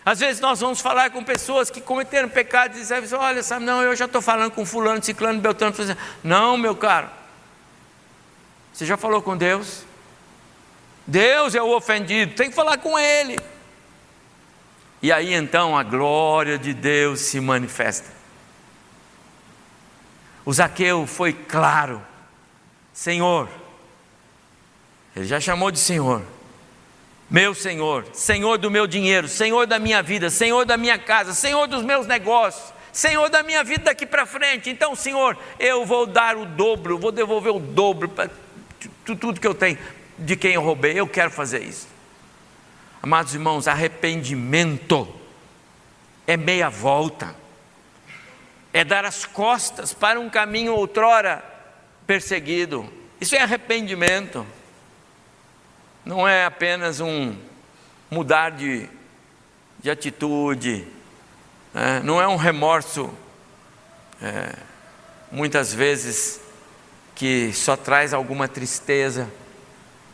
Às 0.04 0.18
vezes 0.18 0.40
nós 0.40 0.58
vamos 0.58 0.80
falar 0.80 1.10
com 1.10 1.22
pessoas 1.22 1.70
que 1.70 1.80
cometeram 1.80 2.28
pecados 2.28 2.76
e 2.76 2.80
dizem: 2.80 2.98
Olha, 3.16 3.40
sabe, 3.42 3.64
não, 3.64 3.82
eu 3.82 3.94
já 3.94 4.06
estou 4.06 4.20
falando 4.20 4.50
com 4.50 4.66
Fulano, 4.66 5.00
Ciclano, 5.00 5.40
Beltrano. 5.40 5.76
Não, 6.24 6.56
meu 6.56 6.74
caro, 6.74 7.08
você 8.78 8.86
já 8.86 8.96
falou 8.96 9.20
com 9.20 9.36
Deus? 9.36 9.82
Deus 11.04 11.52
é 11.56 11.60
o 11.60 11.76
ofendido, 11.76 12.36
tem 12.36 12.48
que 12.48 12.54
falar 12.54 12.78
com 12.78 12.96
Ele. 12.96 13.36
E 15.02 15.10
aí 15.10 15.34
então 15.34 15.76
a 15.76 15.82
glória 15.82 16.56
de 16.56 16.72
Deus 16.72 17.22
se 17.22 17.40
manifesta. 17.40 18.08
O 20.44 20.52
Zaqueu 20.52 21.08
foi 21.08 21.32
claro: 21.32 22.00
Senhor, 22.92 23.48
ele 25.16 25.26
já 25.26 25.40
chamou 25.40 25.72
de 25.72 25.80
Senhor, 25.80 26.22
meu 27.28 27.56
Senhor, 27.56 28.06
Senhor 28.12 28.58
do 28.58 28.70
meu 28.70 28.86
dinheiro, 28.86 29.26
Senhor 29.26 29.66
da 29.66 29.80
minha 29.80 30.04
vida, 30.04 30.30
Senhor 30.30 30.64
da 30.64 30.76
minha 30.76 31.00
casa, 31.00 31.34
Senhor 31.34 31.66
dos 31.66 31.82
meus 31.82 32.06
negócios, 32.06 32.72
Senhor 32.92 33.28
da 33.28 33.42
minha 33.42 33.64
vida 33.64 33.86
daqui 33.86 34.06
para 34.06 34.24
frente. 34.24 34.70
Então, 34.70 34.94
Senhor, 34.94 35.36
eu 35.58 35.84
vou 35.84 36.06
dar 36.06 36.36
o 36.36 36.46
dobro, 36.46 36.96
vou 36.96 37.10
devolver 37.10 37.52
o 37.52 37.58
dobro 37.58 38.08
tudo 39.16 39.40
que 39.40 39.46
eu 39.46 39.54
tenho 39.54 39.78
de 40.18 40.36
quem 40.36 40.54
eu 40.54 40.62
roubei, 40.62 40.98
eu 40.98 41.06
quero 41.06 41.30
fazer 41.30 41.62
isso. 41.62 41.86
Amados 43.02 43.34
irmãos, 43.34 43.68
arrependimento 43.68 45.08
é 46.26 46.36
meia 46.36 46.68
volta, 46.68 47.34
é 48.72 48.84
dar 48.84 49.04
as 49.04 49.24
costas 49.24 49.94
para 49.94 50.18
um 50.18 50.28
caminho 50.28 50.74
outrora 50.74 51.42
perseguido. 52.06 52.90
Isso 53.20 53.36
é 53.36 53.40
arrependimento, 53.40 54.46
não 56.04 56.26
é 56.26 56.44
apenas 56.44 57.00
um 57.00 57.36
mudar 58.10 58.50
de, 58.50 58.88
de 59.78 59.90
atitude, 59.90 60.86
é, 61.74 62.00
não 62.00 62.20
é 62.20 62.26
um 62.26 62.36
remorso, 62.36 63.12
é, 64.20 64.54
muitas 65.30 65.72
vezes, 65.72 66.40
que 67.18 67.52
só 67.52 67.76
traz 67.76 68.14
alguma 68.14 68.46
tristeza. 68.46 69.28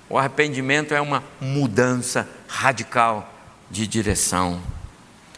O 0.09 0.19
arrependimento 0.19 0.95
é 0.95 1.01
uma 1.03 1.23
mudança 1.39 2.27
radical 2.49 3.31
de 3.71 3.87
direção. 3.87 4.61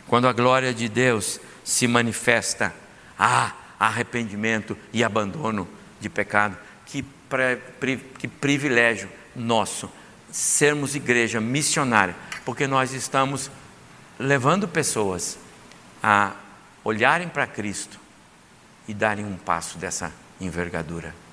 Quando 0.06 0.28
a 0.28 0.32
glória 0.32 0.72
de 0.72 0.88
Deus 0.88 1.40
se 1.64 1.88
manifesta, 1.88 2.72
há 3.18 3.52
arrependimento 3.80 4.78
e 4.92 5.02
abandono 5.02 5.66
de 6.00 6.08
pecado. 6.08 6.56
Que, 6.86 7.02
pri, 7.80 7.96
que 8.16 8.28
privilégio 8.28 9.10
nosso 9.34 9.90
sermos 10.30 10.94
igreja 10.94 11.40
missionária, 11.40 12.14
porque 12.44 12.68
nós 12.68 12.92
estamos 12.92 13.50
levando 14.20 14.68
pessoas 14.68 15.36
a 16.00 16.32
olharem 16.84 17.28
para 17.28 17.44
Cristo 17.44 17.98
e 18.86 18.94
darem 18.94 19.24
um 19.24 19.36
passo 19.36 19.78
dessa 19.78 20.12
envergadura. 20.40 21.25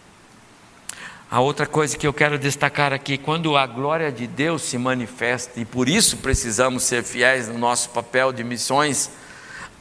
A 1.34 1.39
outra 1.39 1.65
coisa 1.65 1.97
que 1.97 2.05
eu 2.05 2.13
quero 2.13 2.38
destacar 2.38 2.93
aqui, 2.93 3.17
quando 3.17 3.57
a 3.57 3.65
glória 3.65 4.11
de 4.11 4.27
Deus 4.27 4.61
se 4.61 4.77
manifesta, 4.77 5.59
e 5.59 5.65
por 5.65 5.89
isso 5.89 6.17
precisamos 6.17 6.84
ser 6.84 7.03
fiéis 7.03 7.47
no 7.47 7.57
nosso 7.57 7.89
papel 7.89 8.31
de 8.31 8.43
missões, 8.43 9.09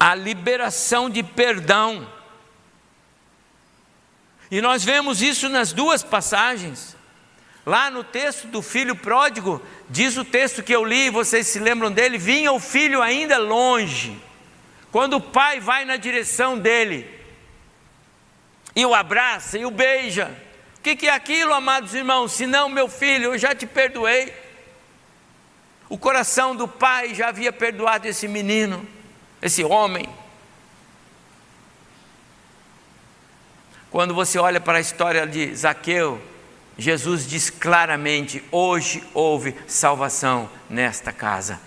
a 0.00 0.14
liberação 0.14 1.10
de 1.10 1.22
perdão. 1.22 2.10
E 4.50 4.62
nós 4.62 4.82
vemos 4.82 5.20
isso 5.20 5.50
nas 5.50 5.74
duas 5.74 6.02
passagens. 6.02 6.96
Lá 7.66 7.90
no 7.90 8.02
texto 8.02 8.46
do 8.46 8.62
filho 8.62 8.96
pródigo, 8.96 9.60
diz 9.90 10.16
o 10.16 10.24
texto 10.24 10.62
que 10.62 10.74
eu 10.74 10.82
li, 10.82 11.10
vocês 11.10 11.48
se 11.48 11.58
lembram 11.58 11.92
dele: 11.92 12.16
vinha 12.16 12.50
o 12.50 12.58
filho 12.58 13.02
ainda 13.02 13.36
longe, 13.36 14.18
quando 14.90 15.18
o 15.18 15.20
pai 15.20 15.60
vai 15.60 15.84
na 15.84 15.96
direção 15.98 16.58
dele, 16.58 17.06
e 18.74 18.86
o 18.86 18.94
abraça 18.94 19.58
e 19.58 19.66
o 19.66 19.70
beija. 19.70 20.34
O 20.82 20.84
que, 20.84 20.96
que 20.96 21.06
é 21.06 21.14
aquilo, 21.14 21.54
amados 21.54 21.94
irmãos? 21.94 22.32
Se 22.32 22.44
não, 22.44 22.68
meu 22.68 22.88
filho, 22.88 23.26
eu 23.26 23.38
já 23.38 23.54
te 23.54 23.68
perdoei. 23.68 24.34
O 25.88 25.96
coração 25.96 26.56
do 26.56 26.66
pai 26.66 27.14
já 27.14 27.28
havia 27.28 27.52
perdoado 27.52 28.08
esse 28.08 28.26
menino, 28.26 28.84
esse 29.40 29.62
homem. 29.62 30.08
Quando 33.92 34.12
você 34.12 34.40
olha 34.40 34.60
para 34.60 34.78
a 34.78 34.80
história 34.80 35.24
de 35.24 35.54
Zaqueu, 35.54 36.20
Jesus 36.76 37.28
diz 37.28 37.48
claramente: 37.48 38.42
hoje 38.50 39.04
houve 39.14 39.54
salvação 39.68 40.50
nesta 40.68 41.12
casa. 41.12 41.60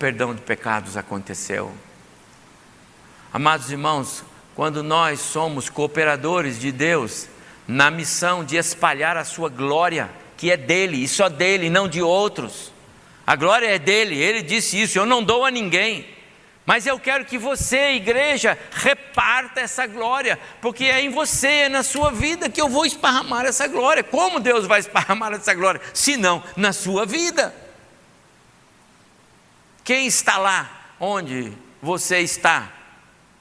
Perdão 0.00 0.34
de 0.34 0.42
pecados 0.42 0.96
aconteceu. 0.96 1.72
Amados 3.32 3.70
irmãos, 3.70 4.24
quando 4.56 4.82
nós 4.82 5.20
somos 5.20 5.70
cooperadores 5.70 6.58
de 6.58 6.72
Deus 6.72 7.28
na 7.72 7.90
missão 7.90 8.44
de 8.44 8.56
espalhar 8.56 9.16
a 9.16 9.24
sua 9.24 9.48
glória, 9.48 10.10
que 10.36 10.50
é 10.50 10.56
dele 10.56 11.02
e 11.02 11.08
só 11.08 11.28
dele, 11.28 11.70
não 11.70 11.88
de 11.88 12.02
outros. 12.02 12.70
A 13.26 13.34
glória 13.34 13.66
é 13.66 13.78
dele, 13.78 14.16
ele 14.16 14.42
disse 14.42 14.80
isso: 14.80 14.98
eu 14.98 15.06
não 15.06 15.24
dou 15.24 15.44
a 15.44 15.50
ninguém. 15.50 16.06
Mas 16.64 16.86
eu 16.86 16.96
quero 16.96 17.24
que 17.24 17.36
você, 17.36 17.94
igreja, 17.94 18.56
reparta 18.70 19.60
essa 19.60 19.84
glória, 19.84 20.38
porque 20.60 20.84
é 20.84 21.00
em 21.00 21.10
você, 21.10 21.48
é 21.48 21.68
na 21.68 21.82
sua 21.82 22.12
vida 22.12 22.48
que 22.48 22.60
eu 22.60 22.68
vou 22.68 22.86
esparramar 22.86 23.46
essa 23.46 23.66
glória. 23.66 24.04
Como 24.04 24.38
Deus 24.38 24.64
vai 24.66 24.78
esparramar 24.78 25.32
essa 25.32 25.54
glória? 25.54 25.80
Se 25.92 26.16
não 26.16 26.42
na 26.56 26.72
sua 26.72 27.04
vida. 27.04 27.52
Quem 29.82 30.06
está 30.06 30.38
lá 30.38 30.94
onde 31.00 31.52
você 31.80 32.20
está 32.20 32.70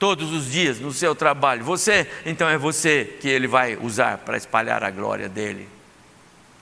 todos 0.02 0.34
os 0.34 0.52
dias 0.52 0.80
no 0.80 0.92
seu 0.92 1.14
trabalho? 1.14 1.64
Você, 1.64 2.10
então 2.26 2.50
é 2.50 2.58
você 2.58 3.06
que 3.22 3.30
ele 3.30 3.46
vai 3.46 3.78
usar 3.80 4.18
para 4.18 4.36
espalhar 4.36 4.84
a 4.84 4.90
glória 4.90 5.30
dele. 5.30 5.70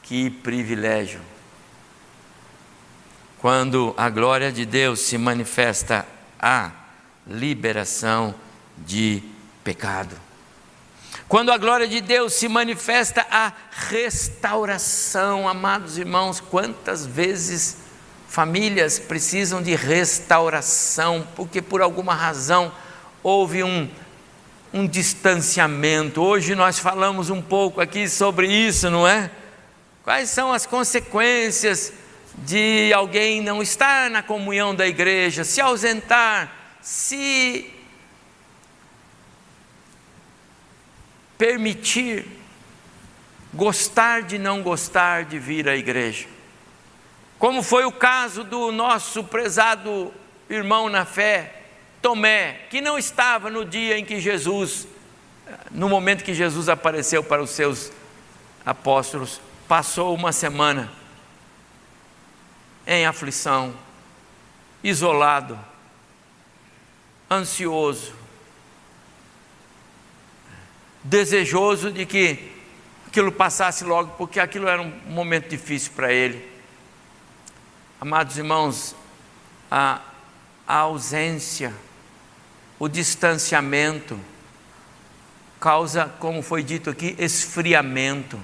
Que 0.03 0.29
privilégio. 0.29 1.21
Quando 3.37 3.93
a 3.95 4.09
glória 4.09 4.51
de 4.51 4.65
Deus 4.65 4.99
se 4.99 5.17
manifesta 5.17 6.05
a 6.37 6.71
liberação 7.25 8.35
de 8.77 9.23
pecado. 9.63 10.17
Quando 11.25 11.49
a 11.53 11.57
glória 11.57 11.87
de 11.87 12.01
Deus 12.01 12.33
se 12.33 12.49
manifesta, 12.49 13.25
a 13.31 13.53
restauração, 13.71 15.47
amados 15.47 15.97
irmãos, 15.97 16.41
quantas 16.41 17.05
vezes 17.05 17.77
famílias 18.27 18.99
precisam 18.99 19.63
de 19.63 19.75
restauração, 19.75 21.25
porque 21.37 21.61
por 21.61 21.81
alguma 21.81 22.13
razão 22.13 22.69
houve 23.23 23.63
um, 23.63 23.89
um 24.73 24.87
distanciamento. 24.87 26.21
Hoje 26.21 26.55
nós 26.55 26.79
falamos 26.79 27.29
um 27.29 27.41
pouco 27.41 27.81
aqui 27.81 28.07
sobre 28.07 28.47
isso, 28.47 28.89
não 28.89 29.07
é? 29.07 29.31
Quais 30.03 30.29
são 30.29 30.53
as 30.53 30.65
consequências 30.65 31.93
de 32.37 32.91
alguém 32.93 33.41
não 33.41 33.61
estar 33.61 34.09
na 34.09 34.23
comunhão 34.23 34.73
da 34.73 34.87
igreja, 34.87 35.43
se 35.43 35.59
ausentar, 35.59 36.51
se 36.81 37.73
permitir 41.37 42.25
gostar 43.53 44.23
de 44.23 44.37
não 44.37 44.61
gostar 44.61 45.25
de 45.25 45.39
vir 45.39 45.67
à 45.67 45.75
igreja. 45.75 46.27
Como 47.37 47.63
foi 47.63 47.85
o 47.85 47.91
caso 47.91 48.43
do 48.43 48.71
nosso 48.71 49.23
prezado 49.23 50.13
irmão 50.49 50.89
na 50.89 51.05
fé, 51.05 51.58
Tomé, 52.01 52.53
que 52.69 52.79
não 52.81 52.97
estava 52.97 53.49
no 53.49 53.65
dia 53.65 53.97
em 53.97 54.05
que 54.05 54.19
Jesus, 54.19 54.87
no 55.71 55.89
momento 55.89 56.23
que 56.23 56.33
Jesus 56.33 56.69
apareceu 56.69 57.23
para 57.23 57.41
os 57.41 57.49
seus 57.49 57.91
apóstolos, 58.65 59.41
passou 59.67 60.15
uma 60.15 60.31
semana 60.31 60.91
em 62.87 63.05
aflição, 63.05 63.73
isolado, 64.83 65.59
ansioso, 67.29 68.13
desejoso 71.03 71.91
de 71.91 72.05
que 72.05 72.51
aquilo 73.07 73.31
passasse 73.31 73.83
logo, 73.83 74.15
porque 74.17 74.39
aquilo 74.39 74.67
era 74.67 74.81
um 74.81 74.89
momento 75.07 75.49
difícil 75.49 75.91
para 75.95 76.11
ele. 76.13 76.49
Amados 77.99 78.37
irmãos, 78.37 78.95
a, 79.69 80.01
a 80.67 80.75
ausência, 80.77 81.73
o 82.79 82.87
distanciamento, 82.87 84.17
causa, 85.59 86.05
como 86.17 86.41
foi 86.41 86.63
dito 86.63 86.89
aqui, 86.89 87.13
esfriamento. 87.19 88.39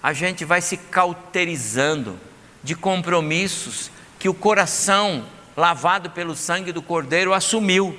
A 0.00 0.12
gente 0.12 0.44
vai 0.44 0.60
se 0.62 0.76
cauterizando 0.76 2.18
de 2.62 2.76
compromissos 2.76 3.90
que 4.18 4.28
o 4.28 4.34
coração 4.34 5.26
lavado 5.56 6.10
pelo 6.10 6.36
sangue 6.36 6.70
do 6.70 6.80
Cordeiro 6.80 7.34
assumiu. 7.34 7.98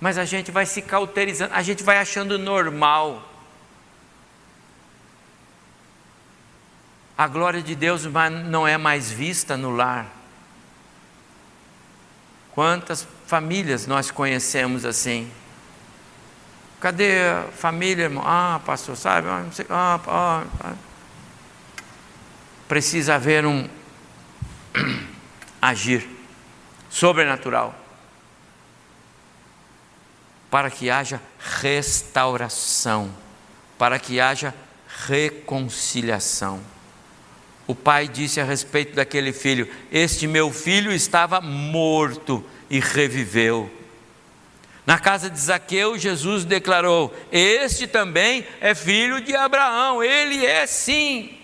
Mas 0.00 0.16
a 0.16 0.24
gente 0.24 0.52
vai 0.52 0.64
se 0.64 0.80
cauterizando, 0.80 1.52
a 1.52 1.62
gente 1.62 1.82
vai 1.82 1.98
achando 1.98 2.38
normal. 2.38 3.28
A 7.16 7.26
glória 7.26 7.60
de 7.60 7.74
Deus 7.74 8.04
não 8.44 8.66
é 8.66 8.78
mais 8.78 9.10
vista 9.10 9.56
no 9.56 9.74
lar. 9.74 10.06
Quantas 12.52 13.08
famílias 13.28 13.86
nós 13.86 14.10
conhecemos 14.10 14.84
assim? 14.84 15.30
Cadê 16.80 17.20
a 17.20 17.44
família, 17.52 18.04
irmão? 18.04 18.24
Ah, 18.26 18.60
pastor, 18.64 18.96
sabe? 18.96 19.28
Ah, 19.28 19.44
sei, 19.52 19.66
ah, 19.68 20.00
ah, 20.06 20.44
ah 20.60 20.74
precisa 22.66 23.14
haver 23.14 23.46
um 23.46 23.68
agir 25.60 26.08
sobrenatural 26.90 27.74
para 30.50 30.70
que 30.70 30.88
haja 30.88 31.20
restauração, 31.38 33.12
para 33.76 33.98
que 33.98 34.20
haja 34.20 34.54
reconciliação. 35.06 36.60
O 37.66 37.74
pai 37.74 38.08
disse 38.08 38.40
a 38.40 38.44
respeito 38.44 38.94
daquele 38.94 39.32
filho: 39.32 39.70
Este 39.92 40.26
meu 40.26 40.50
filho 40.50 40.90
estava 40.90 41.40
morto 41.40 42.42
e 42.70 42.80
reviveu. 42.80 43.70
Na 44.86 44.98
casa 44.98 45.28
de 45.28 45.38
Zaqueu, 45.38 45.98
Jesus 45.98 46.44
declarou: 46.44 47.14
Este 47.30 47.86
também 47.86 48.46
é 48.60 48.74
filho 48.74 49.20
de 49.20 49.34
Abraão, 49.34 50.02
ele 50.02 50.44
é 50.44 50.66
sim 50.66 51.38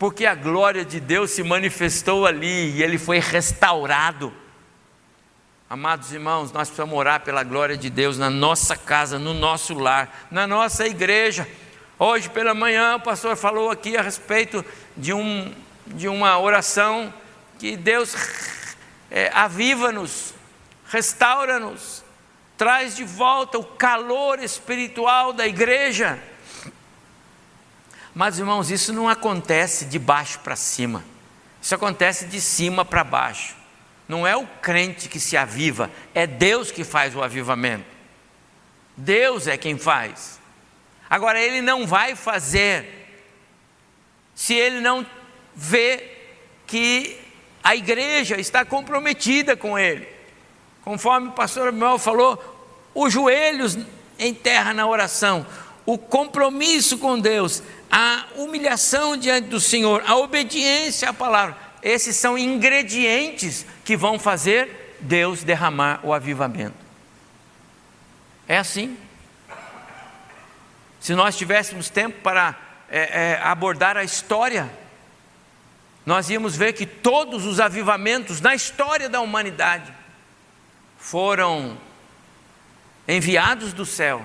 porque 0.00 0.24
a 0.24 0.34
glória 0.34 0.82
de 0.82 0.98
Deus 0.98 1.30
se 1.30 1.42
manifestou 1.42 2.24
ali 2.24 2.70
e 2.70 2.82
ele 2.82 2.96
foi 2.96 3.18
restaurado. 3.18 4.32
Amados 5.68 6.10
irmãos, 6.10 6.50
nós 6.52 6.68
precisamos 6.68 6.98
orar 6.98 7.20
pela 7.20 7.44
glória 7.44 7.76
de 7.76 7.90
Deus 7.90 8.16
na 8.16 8.30
nossa 8.30 8.74
casa, 8.74 9.18
no 9.18 9.34
nosso 9.34 9.74
lar, 9.74 10.26
na 10.30 10.46
nossa 10.46 10.86
igreja. 10.86 11.46
Hoje 11.98 12.30
pela 12.30 12.54
manhã 12.54 12.96
o 12.96 13.00
pastor 13.00 13.36
falou 13.36 13.70
aqui 13.70 13.94
a 13.94 14.00
respeito 14.00 14.64
de, 14.96 15.12
um, 15.12 15.54
de 15.86 16.08
uma 16.08 16.38
oração 16.38 17.12
que 17.58 17.76
Deus 17.76 18.16
é, 19.10 19.30
aviva-nos, 19.34 20.34
restaura-nos, 20.86 22.04
traz 22.56 22.94
de 22.94 23.04
volta 23.04 23.58
o 23.58 23.64
calor 23.64 24.38
espiritual 24.38 25.32
da 25.32 25.46
igreja. 25.46 26.18
Mas, 28.14 28.38
irmãos, 28.38 28.70
isso 28.70 28.92
não 28.92 29.08
acontece 29.08 29.84
de 29.84 29.98
baixo 29.98 30.38
para 30.40 30.56
cima, 30.56 31.04
isso 31.60 31.74
acontece 31.74 32.26
de 32.26 32.40
cima 32.40 32.84
para 32.84 33.02
baixo. 33.02 33.56
Não 34.08 34.26
é 34.26 34.36
o 34.36 34.46
crente 34.46 35.08
que 35.08 35.20
se 35.20 35.36
aviva, 35.36 35.90
é 36.14 36.26
Deus 36.26 36.70
que 36.70 36.82
faz 36.82 37.14
o 37.14 37.22
avivamento. 37.22 37.84
Deus 38.96 39.46
é 39.46 39.56
quem 39.56 39.78
faz. 39.78 40.40
Agora, 41.08 41.40
Ele 41.40 41.60
não 41.60 41.86
vai 41.86 42.14
fazer 42.14 43.00
se 44.34 44.54
Ele 44.54 44.80
não 44.80 45.06
vê 45.54 46.18
que 46.66 47.18
a 47.62 47.76
igreja 47.76 48.40
está 48.40 48.64
comprometida 48.64 49.56
com 49.56 49.78
Ele. 49.78 50.08
Conforme 50.82 51.28
o 51.28 51.32
pastor 51.32 51.72
Mel 51.72 51.98
falou, 51.98 52.42
os 52.94 53.12
joelhos 53.12 53.78
em 54.18 54.34
terra 54.34 54.74
na 54.74 54.86
oração, 54.86 55.46
o 55.84 55.98
compromisso 55.98 56.98
com 56.98 57.18
Deus, 57.18 57.62
a 57.90 58.26
humilhação 58.36 59.16
diante 59.16 59.48
do 59.48 59.60
Senhor, 59.60 60.02
a 60.06 60.16
obediência 60.16 61.08
à 61.08 61.12
palavra, 61.12 61.56
esses 61.82 62.16
são 62.16 62.36
ingredientes 62.36 63.66
que 63.84 63.96
vão 63.96 64.18
fazer 64.18 64.96
Deus 65.00 65.42
derramar 65.42 66.00
o 66.02 66.12
avivamento. 66.12 66.76
É 68.46 68.58
assim. 68.58 68.96
Se 71.00 71.14
nós 71.14 71.36
tivéssemos 71.36 71.88
tempo 71.88 72.20
para 72.20 72.54
é, 72.90 72.98
é, 72.98 73.40
abordar 73.42 73.96
a 73.96 74.04
história, 74.04 74.70
nós 76.04 76.30
íamos 76.30 76.56
ver 76.56 76.72
que 76.72 76.86
todos 76.86 77.44
os 77.44 77.60
avivamentos 77.60 78.40
na 78.40 78.54
história 78.54 79.08
da 79.08 79.20
humanidade 79.20 79.92
foram 80.98 81.76
enviados 83.06 83.72
do 83.72 83.84
céu 83.84 84.24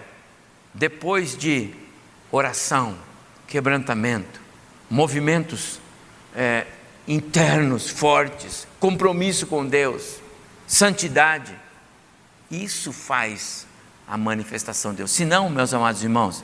depois 0.73 1.37
de 1.37 1.73
oração, 2.31 2.97
quebrantamento, 3.47 4.41
movimentos 4.89 5.79
é, 6.35 6.67
internos 7.07 7.89
fortes, 7.89 8.67
compromisso 8.79 9.47
com 9.47 9.65
Deus, 9.65 10.19
santidade. 10.67 11.55
Isso 12.51 12.91
faz 12.91 13.65
a 14.07 14.17
manifestação 14.17 14.91
de 14.91 14.97
Deus. 14.97 15.11
Se 15.11 15.25
não, 15.25 15.49
meus 15.49 15.73
amados 15.73 16.03
irmãos, 16.03 16.43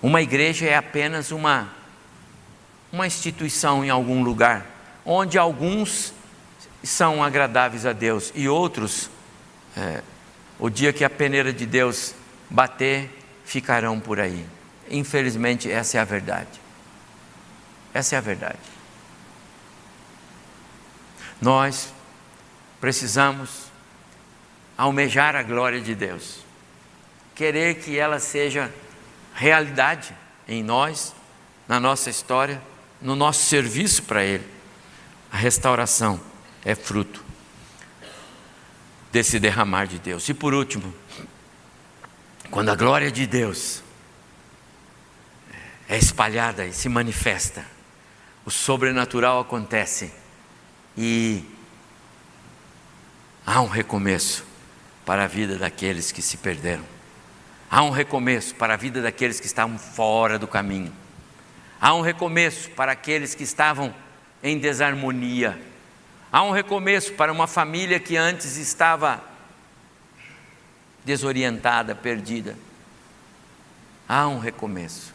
uma 0.00 0.22
igreja 0.22 0.66
é 0.66 0.76
apenas 0.76 1.32
uma, 1.32 1.72
uma 2.92 3.06
instituição 3.06 3.84
em 3.84 3.90
algum 3.90 4.22
lugar, 4.22 4.66
onde 5.04 5.38
alguns 5.38 6.12
são 6.82 7.22
agradáveis 7.22 7.84
a 7.84 7.92
Deus 7.92 8.32
e 8.34 8.48
outros, 8.48 9.10
é, 9.76 10.02
o 10.58 10.70
dia 10.70 10.92
que 10.92 11.04
a 11.04 11.10
peneira 11.10 11.52
de 11.52 11.66
Deus 11.66 12.14
bater, 12.50 13.10
ficarão 13.44 13.98
por 13.98 14.20
aí. 14.20 14.46
Infelizmente, 14.90 15.70
essa 15.70 15.98
é 15.98 16.00
a 16.00 16.04
verdade. 16.04 16.60
Essa 17.92 18.14
é 18.14 18.18
a 18.18 18.20
verdade. 18.20 18.58
Nós 21.40 21.92
precisamos 22.80 23.68
almejar 24.76 25.34
a 25.34 25.42
glória 25.42 25.80
de 25.80 25.94
Deus, 25.94 26.44
querer 27.34 27.76
que 27.76 27.98
ela 27.98 28.18
seja 28.18 28.72
realidade 29.34 30.14
em 30.46 30.62
nós, 30.62 31.14
na 31.66 31.80
nossa 31.80 32.10
história, 32.10 32.60
no 33.00 33.14
nosso 33.14 33.44
serviço 33.44 34.02
para 34.02 34.24
Ele. 34.24 34.46
A 35.30 35.36
restauração 35.36 36.20
é 36.64 36.74
fruto 36.74 37.24
desse 39.12 39.38
derramar 39.38 39.86
de 39.86 39.98
Deus. 39.98 40.28
E 40.28 40.34
por 40.34 40.54
último, 40.54 40.94
quando 42.50 42.70
a 42.70 42.74
glória 42.74 43.10
de 43.10 43.26
Deus 43.26 43.82
é 45.88 45.96
espalhada 45.96 46.66
e 46.66 46.72
se 46.72 46.88
manifesta, 46.88 47.64
o 48.44 48.50
sobrenatural 48.50 49.40
acontece 49.40 50.12
e 50.96 51.44
há 53.46 53.60
um 53.60 53.68
recomeço 53.68 54.44
para 55.04 55.24
a 55.24 55.26
vida 55.26 55.56
daqueles 55.56 56.12
que 56.12 56.20
se 56.20 56.36
perderam. 56.36 56.84
Há 57.70 57.82
um 57.82 57.90
recomeço 57.90 58.54
para 58.54 58.74
a 58.74 58.76
vida 58.76 59.02
daqueles 59.02 59.40
que 59.40 59.46
estavam 59.46 59.78
fora 59.78 60.38
do 60.38 60.48
caminho. 60.48 60.92
Há 61.80 61.94
um 61.94 62.00
recomeço 62.00 62.70
para 62.70 62.92
aqueles 62.92 63.34
que 63.34 63.44
estavam 63.44 63.94
em 64.42 64.58
desarmonia. 64.58 65.60
Há 66.30 66.42
um 66.42 66.50
recomeço 66.50 67.12
para 67.12 67.32
uma 67.32 67.46
família 67.46 68.00
que 68.00 68.16
antes 68.16 68.56
estava 68.56 69.22
desorientada, 71.04 71.94
perdida. 71.94 72.56
Há 74.08 74.26
um 74.28 74.38
recomeço. 74.38 75.14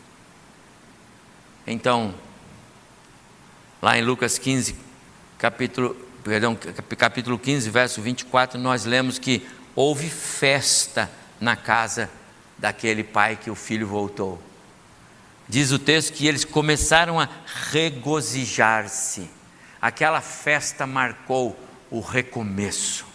Então, 1.67 2.13
lá 3.81 3.97
em 3.97 4.01
Lucas 4.01 4.37
15, 4.37 4.75
capítulo, 5.37 5.95
perdão, 6.23 6.57
capítulo 6.97 7.37
15, 7.37 7.69
verso 7.69 8.01
24, 8.01 8.59
nós 8.59 8.85
lemos 8.85 9.19
que 9.19 9.47
houve 9.75 10.09
festa 10.09 11.11
na 11.39 11.55
casa 11.55 12.09
daquele 12.57 13.03
pai 13.03 13.35
que 13.35 13.49
o 13.51 13.55
filho 13.55 13.85
voltou. 13.85 14.41
Diz 15.47 15.71
o 15.71 15.79
texto 15.79 16.13
que 16.13 16.27
eles 16.27 16.45
começaram 16.45 17.19
a 17.19 17.27
regozijar-se. 17.71 19.29
Aquela 19.81 20.21
festa 20.21 20.87
marcou 20.87 21.57
o 21.91 21.99
recomeço. 21.99 23.05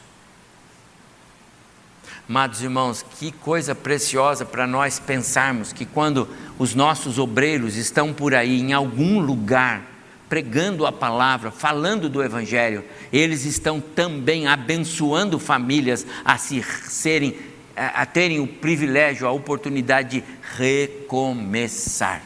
Amados 2.29 2.63
irmãos, 2.63 3.03
que 3.19 3.33
coisa 3.33 3.75
preciosa 3.75 4.45
para 4.45 4.67
nós 4.67 4.99
pensarmos 4.99 5.73
que 5.73 5.87
quando 5.87 6.29
os 6.59 6.75
nossos 6.75 7.19
obreiros 7.19 7.75
estão 7.75 8.13
por 8.13 8.35
aí 8.35 8.61
em 8.61 8.75
algum 8.75 9.19
lugar, 9.19 9.83
pregando 10.29 10.85
a 10.85 10.93
palavra, 10.93 11.51
falando 11.51 12.07
do 12.07 12.23
Evangelho, 12.23 12.85
eles 13.11 13.47
estão 13.47 13.81
também 13.81 14.47
abençoando 14.47 15.39
famílias 15.39 16.07
a 16.23 16.37
se 16.37 16.63
serem, 16.63 17.35
a 17.79 18.05
terem 18.05 18.41
o 18.41 18.47
privilégio, 18.47 19.27
a 19.27 19.31
oportunidade 19.31 20.21
de 20.21 20.25
recomeçar. 20.57 22.23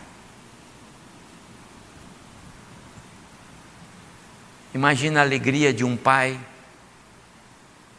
Imagina 4.75 5.21
a 5.21 5.23
alegria 5.23 5.73
de 5.73 5.85
um 5.85 5.97
pai 5.97 6.41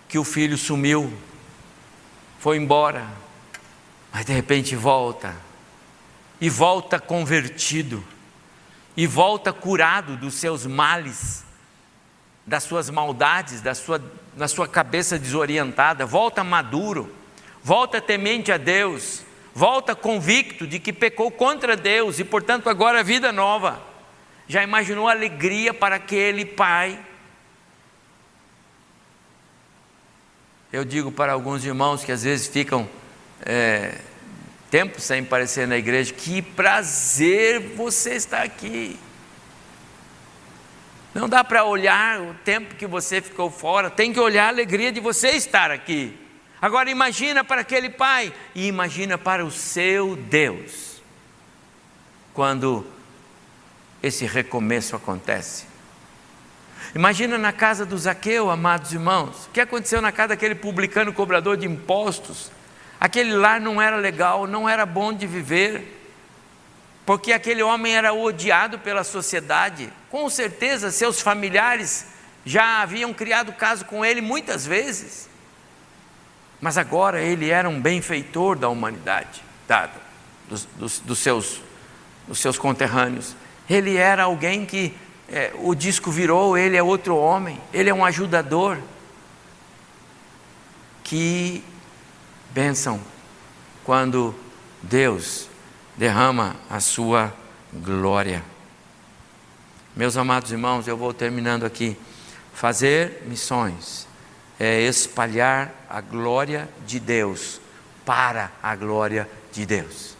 que 0.08 0.18
o 0.18 0.24
filho 0.24 0.58
sumiu 0.58 1.14
foi 2.39 2.58
embora, 2.58 3.08
mas 4.12 4.26
de 4.26 4.34
repente 4.34 4.76
volta, 4.76 5.36
e 6.41 6.49
volta 6.49 6.99
convertido, 6.99 8.04
e 8.97 9.08
volta 9.08 9.54
curado 9.54 10.18
dos 10.18 10.34
seus 10.34 10.66
males, 10.66 11.45
das 12.45 12.64
suas 12.64 12.89
maldades, 12.89 13.62
da 13.62 13.74
sua, 13.74 14.01
na 14.36 14.47
sua 14.47 14.68
cabeça 14.68 15.18
desorientada, 15.18 16.06
volta 16.06 16.43
maduro, 16.43 17.10
volta 17.64 18.01
temente 18.01 18.51
a 18.51 18.57
Deus, 18.57 19.24
volta 19.55 19.95
convicto 19.95 20.68
de 20.68 20.80
que 20.80 20.91
pecou 20.91 21.32
contra 21.32 21.78
Deus 21.78 22.20
e, 22.20 22.24
portanto, 22.24 22.70
agora 22.70 22.99
a 22.99 23.03
vida 23.03 23.32
nova. 23.32 23.82
Já 24.47 24.61
imaginou 24.61 25.07
alegria 25.07 25.74
para 25.74 25.95
aquele 25.95 26.43
pai? 26.43 26.99
Eu 30.72 30.84
digo 30.84 31.11
para 31.11 31.32
alguns 31.32 31.64
irmãos 31.64 32.03
que 32.03 32.11
às 32.11 32.24
vezes 32.24 32.47
ficam 32.47 32.89
é, 33.45 33.99
tempo 34.70 34.99
sem 34.99 35.22
aparecer 35.22 35.68
na 35.68 35.78
igreja, 35.78 36.14
que 36.14 36.41
prazer 36.41 37.59
você 37.59 38.16
estar 38.16 38.41
aqui. 38.41 38.99
Não 41.14 41.30
dá 41.30 41.43
para 41.43 41.64
olhar 41.64 42.20
o 42.20 42.34
tempo 42.43 42.74
que 42.76 42.88
você 42.88 43.22
ficou 43.22 43.51
fora, 43.51 43.89
tem 43.89 44.11
que 44.11 44.20
olhar 44.20 44.45
a 44.45 44.49
alegria 44.49 44.91
de 44.91 44.99
você 44.99 45.30
estar 45.30 45.70
aqui. 45.70 46.22
Agora 46.64 46.89
imagina 46.89 47.43
para 47.43 47.59
aquele 47.59 47.89
pai 47.89 48.34
e 48.55 48.68
imagina 48.68 49.18
para 49.18 49.43
o 49.43 49.51
seu 49.51 50.16
Deus. 50.16 51.03
Quando 52.34 52.88
esse 54.01 54.26
recomeço 54.26 54.95
acontece. 54.95 55.66
Imagina 56.95 57.38
na 57.38 57.51
casa 57.51 57.86
do 57.86 57.97
Zaqueu, 57.97 58.49
amados 58.49 58.93
irmãos, 58.93 59.47
o 59.47 59.49
que 59.49 59.59
aconteceu 59.59 60.01
na 60.01 60.09
casa 60.09 60.30
daquele 60.30 60.55
publicano 60.55 61.11
cobrador 61.11 61.57
de 61.57 61.68
impostos? 61.68 62.49
Aquele 62.97 63.34
lar 63.36 63.59
não 63.59 63.82
era 63.82 63.97
legal, 63.97 64.47
não 64.47 64.70
era 64.70 64.86
bom 64.86 65.11
de 65.11 65.28
viver, 65.28 66.01
porque 67.05 67.34
aquele 67.34 67.61
homem 67.61 67.93
era 67.93 68.14
odiado 68.14 68.80
pela 68.80 69.03
sociedade. 69.03 69.91
Com 70.09 70.30
certeza, 70.30 70.91
seus 70.91 71.20
familiares 71.20 72.05
já 72.45 72.82
haviam 72.82 73.14
criado 73.14 73.51
caso 73.51 73.84
com 73.84 74.05
ele 74.05 74.22
muitas 74.22 74.66
vezes, 74.66 75.32
mas 76.64 76.78
agora 76.78 77.22
ele 77.22 77.49
era 77.49 77.68
um 77.68 77.82
benfeitor 77.82 78.57
da 78.57 78.70
humanidade, 78.70 79.43
dado 79.68 79.99
dos, 80.47 80.66
dos, 80.78 80.99
dos 80.99 81.20
seus, 81.20 81.61
dos 82.26 82.39
seus 82.39 82.57
conterrâneos. 82.57 83.36
Ele 83.70 83.97
era 83.97 84.24
alguém 84.24 84.66
que 84.66 84.95
é, 85.28 85.51
o 85.55 85.76
disco 85.76 86.09
virou, 86.09 86.57
ele 86.57 86.78
é 86.78 86.82
outro 86.82 87.18
homem, 87.18 87.59
ele 87.74 87.89
é 87.89 87.93
um 87.93 88.05
ajudador. 88.05 88.78
Que 91.03 91.61
bênção 92.51 93.01
quando 93.84 94.34
Deus 94.82 95.49
derrama 95.97 96.55
a 96.70 96.80
sua 96.80 97.36
glória. 97.74 98.41
Meus 99.93 100.16
amados 100.16 100.49
irmãos, 100.49 100.88
eu 100.88 100.95
vou 100.95 101.14
terminando 101.14 101.66
aqui. 101.66 101.97
Fazer 102.53 103.22
missões 103.26 104.07
é 104.64 104.82
espalhar 104.82 105.74
a 105.89 105.99
glória 106.01 106.70
de 106.86 106.99
Deus 106.99 107.59
para 108.05 108.51
a 108.61 108.76
glória 108.76 109.30
de 109.51 109.66
Deus. 109.66 110.16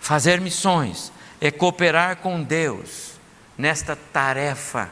Fazer 0.00 0.40
missões 0.40 1.12
é 1.40 1.50
cooperar 1.50 2.16
com 2.16 2.42
Deus 2.42 3.12
nesta 3.56 3.96
tarefa 3.96 4.90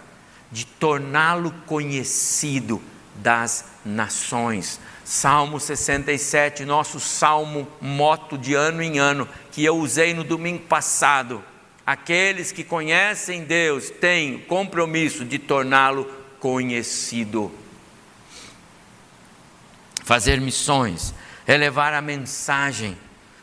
de 0.51 0.65
torná-lo 0.65 1.53
conhecido 1.67 2.83
das 3.17 3.67
nações. 3.85 4.81
Salmo 5.05 5.61
67, 5.61 6.65
nosso 6.65 7.01
salmo 7.01 7.69
moto 7.81 8.39
de 8.39 8.55
ano 8.55 8.83
em 8.83 8.99
ano, 8.99 9.29
que 9.51 9.65
eu 9.65 9.77
usei 9.77 10.15
no 10.15 10.25
domingo 10.25 10.65
passado. 10.65 11.43
Aqueles 11.85 12.53
que 12.53 12.63
conhecem 12.63 13.45
Deus 13.45 13.91
têm 13.91 14.39
compromisso 14.39 15.25
de 15.25 15.39
torná-lo 15.39 16.05
conhecido. 16.39 17.62
Fazer 20.13 20.43
missões 20.43 21.15
é 21.47 21.57
levar 21.57 21.95
a 21.95 22.03
mensagem 22.03 22.99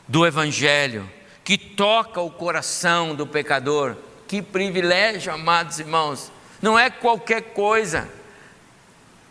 do 0.08 0.24
Evangelho 0.24 1.10
que 1.44 1.58
toca 1.58 2.22
o 2.22 2.30
coração 2.30 3.16
do 3.16 3.26
pecador. 3.26 3.98
Que 4.28 4.40
privilégio, 4.40 5.34
amados 5.34 5.80
irmãos! 5.80 6.32
Não 6.62 6.78
é 6.78 6.92
qualquer 6.92 7.42
coisa. 7.56 8.08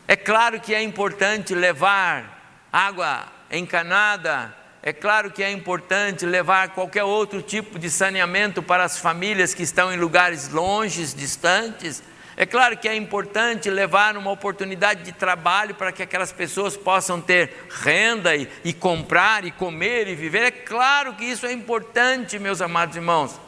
É 0.08 0.16
claro 0.16 0.58
que 0.58 0.74
é 0.74 0.82
importante 0.82 1.54
levar 1.54 2.66
água 2.72 3.28
encanada, 3.52 4.52
é 4.82 4.92
claro 4.92 5.30
que 5.30 5.40
é 5.40 5.52
importante 5.52 6.26
levar 6.26 6.70
qualquer 6.70 7.04
outro 7.04 7.40
tipo 7.40 7.78
de 7.78 7.88
saneamento 7.88 8.64
para 8.64 8.82
as 8.82 8.98
famílias 8.98 9.54
que 9.54 9.62
estão 9.62 9.92
em 9.92 9.96
lugares 9.96 10.48
longes, 10.48 11.14
distantes. 11.14 12.02
É 12.40 12.46
claro 12.46 12.76
que 12.76 12.88
é 12.88 12.94
importante 12.94 13.68
levar 13.68 14.16
uma 14.16 14.30
oportunidade 14.30 15.02
de 15.02 15.10
trabalho 15.10 15.74
para 15.74 15.90
que 15.90 16.04
aquelas 16.04 16.30
pessoas 16.30 16.76
possam 16.76 17.20
ter 17.20 17.66
renda 17.68 18.36
e, 18.36 18.48
e, 18.64 18.72
comprar 18.72 19.44
e 19.44 19.50
comer 19.50 20.06
e 20.06 20.14
viver. 20.14 20.44
É 20.44 20.50
claro 20.52 21.14
que 21.14 21.24
isso 21.24 21.46
é 21.46 21.52
importante, 21.52 22.38
meus 22.38 22.62
amados 22.62 22.94
irmãos. 22.94 23.40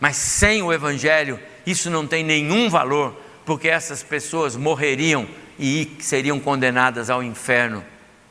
Mas 0.00 0.16
sem 0.16 0.60
o 0.64 0.72
Evangelho, 0.72 1.38
isso 1.64 1.88
não 1.88 2.08
tem 2.08 2.24
nenhum 2.24 2.68
valor, 2.68 3.16
porque 3.46 3.68
essas 3.68 4.02
pessoas 4.02 4.56
morreriam 4.56 5.28
e 5.56 5.96
seriam 6.00 6.40
condenadas 6.40 7.10
ao 7.10 7.22
inferno. 7.22 7.84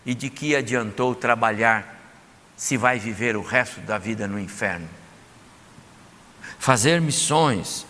E 0.05 0.13
de 0.13 0.29
que 0.29 0.53
adiantou 0.53 1.15
trabalhar 1.15 2.11
se 2.57 2.75
vai 2.75 2.99
viver 2.99 3.37
o 3.37 3.41
resto 3.41 3.79
da 3.79 3.97
vida 3.97 4.27
no 4.27 4.37
inferno? 4.37 4.89
Fazer 6.59 6.99
missões 6.99 7.85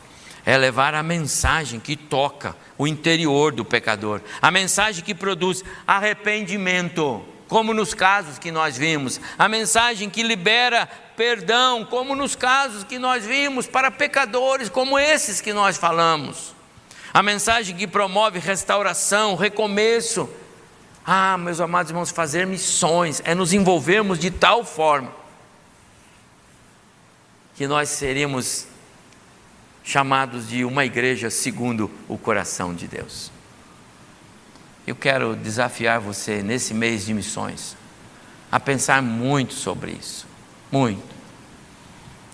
é 0.45 0.57
levar 0.57 0.93
a 0.93 1.03
mensagem 1.03 1.79
que 1.79 1.95
toca 1.95 2.55
o 2.77 2.85
interior 2.85 3.53
do 3.53 3.63
pecador, 3.63 4.21
a 4.41 4.51
mensagem 4.51 5.03
que 5.03 5.15
produz 5.15 5.63
arrependimento, 5.87 7.23
como 7.47 7.73
nos 7.73 7.93
casos 7.93 8.37
que 8.37 8.51
nós 8.51 8.77
vimos, 8.77 9.21
a 9.37 9.47
mensagem 9.47 10.09
que 10.09 10.23
libera 10.23 10.87
perdão, 11.15 11.85
como 11.85 12.15
nos 12.15 12.35
casos 12.35 12.83
que 12.83 12.97
nós 12.97 13.25
vimos 13.25 13.67
para 13.67 13.91
pecadores 13.91 14.69
como 14.69 14.97
esses 14.97 15.39
que 15.39 15.53
nós 15.53 15.77
falamos, 15.77 16.53
a 17.13 17.21
mensagem 17.21 17.75
que 17.75 17.85
promove 17.85 18.39
restauração, 18.39 19.35
recomeço. 19.35 20.27
Ah, 21.05 21.37
meus 21.37 21.59
amados 21.59 21.91
irmãos, 21.91 22.09
fazer 22.09 22.47
missões 22.47 23.21
é 23.23 23.35
nos 23.35 23.53
envolvermos 23.53 24.17
de 24.17 24.31
tal 24.31 24.65
forma 24.65 25.13
que 27.55 27.67
nós 27.67 27.89
seríamos 27.89 28.67
chamados 29.83 30.47
de 30.47 30.63
uma 30.63 30.85
igreja 30.85 31.29
segundo 31.29 31.91
o 32.07 32.17
coração 32.17 32.73
de 32.73 32.87
Deus. 32.87 33.31
Eu 34.87 34.95
quero 34.95 35.35
desafiar 35.35 35.99
você 35.99 36.41
nesse 36.41 36.73
mês 36.73 37.05
de 37.05 37.13
missões 37.13 37.75
a 38.51 38.59
pensar 38.59 39.01
muito 39.01 39.53
sobre 39.53 39.91
isso, 39.91 40.25
muito. 40.71 41.13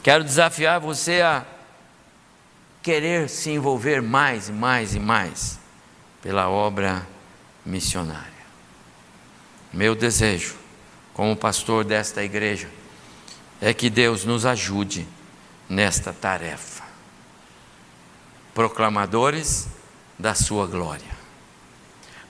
Quero 0.03 0.23
desafiar 0.23 0.79
você 0.79 1.21
a 1.21 1.45
querer 2.81 3.29
se 3.29 3.49
envolver 3.51 4.01
mais 4.01 4.49
e 4.49 4.51
mais 4.51 4.95
e 4.95 4.99
mais 4.99 5.59
pela 6.21 6.49
obra 6.49 7.07
missionária. 7.65 8.29
Meu 9.71 9.95
desejo, 9.95 10.55
como 11.13 11.35
pastor 11.35 11.83
desta 11.83 12.23
igreja, 12.23 12.69
é 13.61 13.73
que 13.73 13.89
Deus 13.89 14.25
nos 14.25 14.45
ajude 14.45 15.07
nesta 15.69 16.11
tarefa 16.11 16.78
proclamadores 18.59 19.69
da 20.17 20.35
sua 20.35 20.67
glória. 20.67 21.17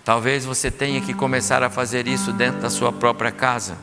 Talvez 0.06 0.46
você 0.46 0.70
tenha 0.70 1.02
que 1.02 1.12
começar 1.12 1.64
a 1.64 1.72
fazer 1.72 2.08
isso 2.08 2.32
dentro 2.32 2.62
da 2.62 2.70
sua 2.70 2.94
própria 2.94 3.32
casa, 3.32 3.80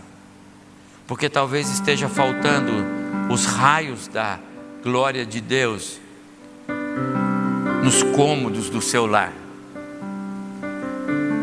porque 1.08 1.28
talvez 1.28 1.68
esteja 1.68 2.08
faltando 2.08 2.72
os 3.28 3.46
raios 3.46 4.06
da 4.06 4.38
glória 4.80 5.26
de 5.26 5.40
Deus 5.40 5.98
nos 7.82 8.04
cômodos 8.14 8.70
do 8.70 8.80
seu 8.80 9.06
lar. 9.06 9.32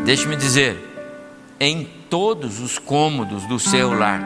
Deixe-me 0.06 0.36
dizer, 0.36 0.78
em 1.60 1.84
todos 2.08 2.60
os 2.60 2.78
cômodos 2.78 3.44
do 3.44 3.58
seu 3.58 3.92
lar. 3.92 4.22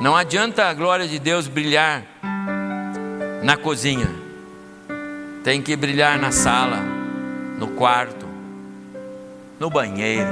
Não 0.00 0.16
adianta 0.16 0.64
a 0.64 0.72
glória 0.72 1.06
de 1.06 1.18
Deus 1.18 1.46
brilhar 1.46 2.04
na 3.42 3.54
cozinha 3.54 4.21
tem 5.42 5.60
que 5.60 5.74
brilhar 5.74 6.18
na 6.18 6.30
sala, 6.30 6.78
no 7.58 7.68
quarto, 7.68 8.26
no 9.58 9.68
banheiro, 9.68 10.30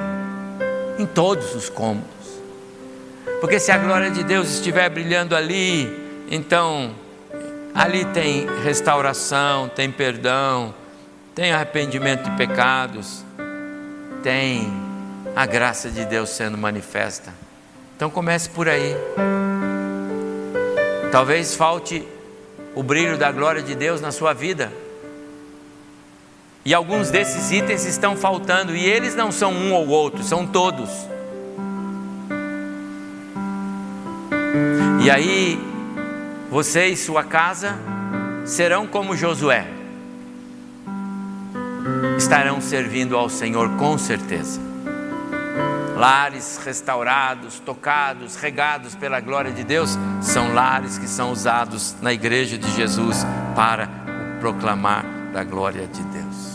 em 0.98 1.06
todos 1.06 1.54
os 1.54 1.68
cômodos. 1.68 2.08
Porque 3.40 3.58
se 3.58 3.72
a 3.72 3.78
glória 3.78 4.10
de 4.10 4.22
Deus 4.22 4.50
estiver 4.50 4.88
brilhando 4.88 5.34
ali, 5.34 5.88
então 6.30 6.94
ali 7.74 8.04
tem 8.06 8.46
restauração, 8.62 9.68
tem 9.68 9.90
perdão, 9.90 10.74
tem 11.34 11.52
arrependimento 11.52 12.24
de 12.24 12.36
pecados, 12.36 13.24
tem 14.22 14.70
a 15.34 15.46
graça 15.46 15.90
de 15.90 16.04
Deus 16.04 16.30
sendo 16.30 16.58
manifesta. 16.58 17.32
Então 17.96 18.10
comece 18.10 18.48
por 18.50 18.68
aí. 18.68 18.94
Talvez 21.10 21.54
falte 21.54 22.06
o 22.74 22.82
brilho 22.82 23.18
da 23.18 23.32
glória 23.32 23.62
de 23.62 23.74
Deus 23.74 24.00
na 24.00 24.12
sua 24.12 24.32
vida. 24.32 24.72
E 26.64 26.74
alguns 26.74 27.10
desses 27.10 27.50
itens 27.50 27.86
estão 27.86 28.16
faltando, 28.16 28.76
e 28.76 28.84
eles 28.84 29.14
não 29.14 29.32
são 29.32 29.52
um 29.52 29.72
ou 29.72 29.88
outro, 29.88 30.22
são 30.22 30.46
todos. 30.46 30.90
E 35.02 35.10
aí, 35.10 35.58
você 36.50 36.88
e 36.88 36.96
sua 36.96 37.24
casa 37.24 37.78
serão 38.44 38.86
como 38.86 39.16
Josué, 39.16 39.66
estarão 42.18 42.60
servindo 42.60 43.16
ao 43.16 43.30
Senhor 43.30 43.76
com 43.76 43.96
certeza. 43.96 44.60
Lares 45.96 46.58
restaurados, 46.64 47.58
tocados, 47.60 48.36
regados 48.36 48.94
pela 48.94 49.20
glória 49.20 49.52
de 49.52 49.64
Deus, 49.64 49.98
são 50.20 50.52
lares 50.52 50.98
que 50.98 51.08
são 51.08 51.32
usados 51.32 51.96
na 52.02 52.12
igreja 52.12 52.58
de 52.58 52.70
Jesus 52.72 53.24
para 53.54 53.88
proclamar 54.40 55.04
da 55.32 55.44
glória 55.44 55.86
de 55.86 56.02
Deus. 56.02 56.49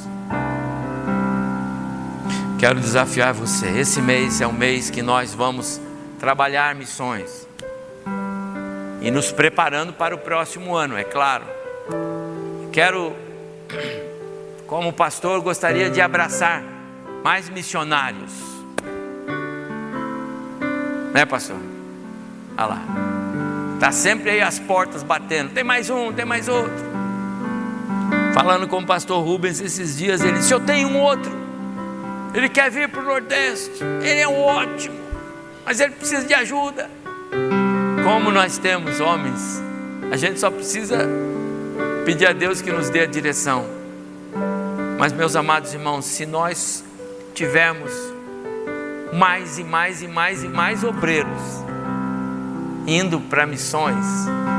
Quero 2.66 2.80
desafiar 2.80 3.32
você. 3.32 3.68
Esse 3.68 4.01
mês 4.01 4.41
é 4.41 4.47
o 4.47 4.51
mês 4.51 4.89
que 4.89 5.03
nós 5.03 5.36
vamos 5.36 5.80
trabalhar 6.20 6.74
missões 6.74 7.47
e 9.03 9.11
nos 9.11 9.32
preparando 9.32 9.93
para 9.93 10.16
o 10.16 10.18
próximo 10.18 10.76
ano, 10.76 10.97
é 10.97 11.03
claro. 11.03 11.43
Quero, 12.72 13.16
como 14.66 14.91
pastor, 14.91 15.41
gostaria 15.41 15.91
de 15.91 16.01
abraçar 16.01 16.63
mais 17.24 17.47
missionários. 17.49 18.34
Né, 21.13 21.24
pastor? 21.24 21.59
Olha 22.57 22.66
lá. 22.66 22.82
Está 23.76 23.91
sempre 23.91 24.32
aí 24.32 24.41
as 24.41 24.57
portas 24.57 25.03
batendo. 25.03 25.53
Tem 25.53 25.63
mais 25.63 25.91
um, 25.91 26.11
tem 26.11 26.26
mais 26.26 26.47
outro. 26.47 26.84
Falando 28.34 28.68
com 28.68 28.80
o 28.80 28.86
pastor 28.88 29.24
Rubens 29.24 29.61
esses 29.61 29.99
dias, 29.99 30.22
ele 30.22 30.39
disse: 30.39 30.51
Eu 30.51 30.61
tenho 30.61 30.88
um 30.88 30.99
outro. 30.99 31.44
Ele 32.36 32.49
quer 32.49 32.69
vir 32.69 32.89
para 32.89 32.99
o 32.99 33.05
Nordeste, 33.05 33.81
ele 34.01 34.19
é 34.19 34.27
um 34.27 34.41
ótimo, 34.41 34.99
mas 35.65 35.79
ele 35.79 35.93
precisa 35.93 36.27
de 36.27 36.33
ajuda. 36.33 36.91
Como 38.03 38.29
nós 38.29 38.57
temos 38.57 38.99
homens, 38.99 39.63
a 40.11 40.17
gente 40.17 40.38
só 40.38 40.51
precisa 40.51 41.07
pedir 42.03 42.27
a 42.27 42.33
Deus 42.33 42.61
que 42.61 42.69
nos 42.73 42.89
dê 42.89 42.99
a 42.99 43.05
direção. 43.05 43.65
Mas, 44.99 45.13
meus 45.13 45.33
amados 45.38 45.73
irmãos, 45.73 46.03
se 46.03 46.25
nós 46.25 46.83
tivermos 47.33 47.91
mais 49.13 49.57
e 49.57 49.63
mais 49.63 50.01
e 50.01 50.07
mais 50.07 50.43
e 50.43 50.47
mais 50.49 50.83
obreiros 50.83 51.63
indo 52.86 53.21
para 53.21 53.45
missões, 53.45 54.05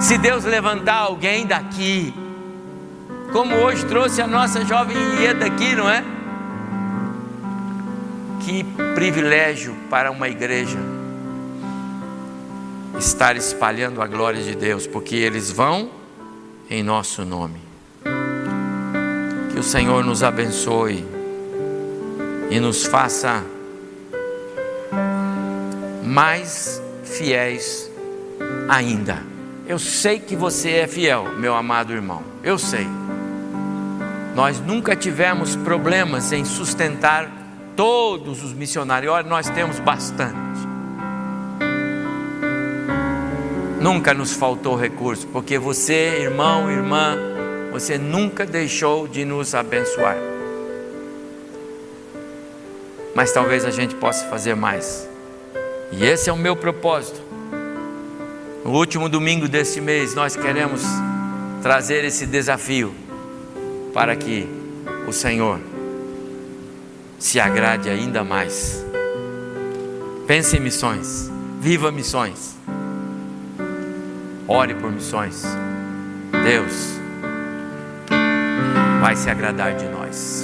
se 0.01 0.17
Deus 0.17 0.45
levantar 0.45 0.97
alguém 0.97 1.47
daqui, 1.47 2.15
como 3.35 3.55
hoje 3.55 3.85
trouxe 3.85 4.23
a 4.23 4.27
nossa 4.27 4.65
jovem 4.65 4.97
Ieda 5.21 5.45
aqui, 5.45 5.75
não 5.77 5.91
é? 5.91 6.16
Que 8.47 8.63
privilégio 8.95 9.75
para 9.91 10.09
uma 10.09 10.29
igreja 10.29 10.79
estar 12.97 13.35
espalhando 13.35 14.01
a 14.01 14.07
glória 14.07 14.41
de 14.41 14.55
Deus, 14.55 14.87
porque 14.87 15.17
eles 15.17 15.51
vão 15.51 15.91
em 16.71 16.81
nosso 16.81 17.25
nome. 17.25 17.59
Que 19.51 19.59
o 19.59 19.65
Senhor 19.65 20.05
nos 20.05 20.23
abençoe 20.23 21.05
e 22.49 22.61
nos 22.61 22.87
faça 22.87 23.45
mais 26.05 26.81
fiéis 27.03 27.91
ainda. 28.69 29.25
Eu 29.67 29.81
sei 29.81 30.21
que 30.21 30.37
você 30.37 30.71
é 30.71 30.87
fiel, 30.87 31.35
meu 31.37 31.57
amado 31.57 31.93
irmão. 31.93 32.23
Eu 32.45 32.59
sei. 32.59 32.87
Nós 34.37 34.61
nunca 34.61 34.95
tivemos 34.95 35.57
problemas 35.57 36.31
em 36.31 36.45
sustentar 36.45 37.46
todos 37.77 38.43
os 38.43 38.53
missionários. 38.53 39.13
Olha, 39.13 39.29
nós 39.29 39.49
temos 39.51 39.79
bastante. 39.79 40.35
Nunca 43.81 44.13
nos 44.15 44.33
faltou 44.33 44.75
recurso, 44.75 45.27
porque 45.29 45.59
você, 45.59 46.23
irmão, 46.23 46.71
irmã, 46.71 47.17
você 47.71 47.99
nunca 47.99 48.45
deixou 48.47 49.07
de 49.07 49.25
nos 49.25 49.55
abençoar. 49.55 50.17
Mas 53.15 53.33
talvez 53.33 53.65
a 53.65 53.71
gente 53.71 53.95
possa 53.95 54.27
fazer 54.27 54.57
mais. 54.57 55.09
E 55.93 56.05
esse 56.05 56.29
é 56.29 56.33
o 56.33 56.37
meu 56.37 56.57
propósito. 56.57 57.21
No 58.65 58.73
último 58.73 59.09
domingo 59.09 59.47
deste 59.47 59.81
mês, 59.81 60.15
nós 60.15 60.35
queremos 60.35 60.83
trazer 61.63 62.05
esse 62.05 62.27
desafio 62.27 62.93
para 63.95 64.17
que 64.17 64.49
o 65.07 65.13
Senhor 65.13 65.61
se 67.19 67.41
agrade 67.41 67.89
ainda 67.89 68.23
mais. 68.23 68.85
Pense 70.27 70.57
em 70.57 70.61
missões, 70.61 71.31
viva 71.61 71.93
missões, 71.93 72.57
ore 74.49 74.75
por 74.75 74.91
missões. 74.91 75.45
Deus 76.45 76.99
vai 79.01 79.17
se 79.17 79.31
agradar 79.31 79.75
de 79.77 79.87
nós. 79.87 80.35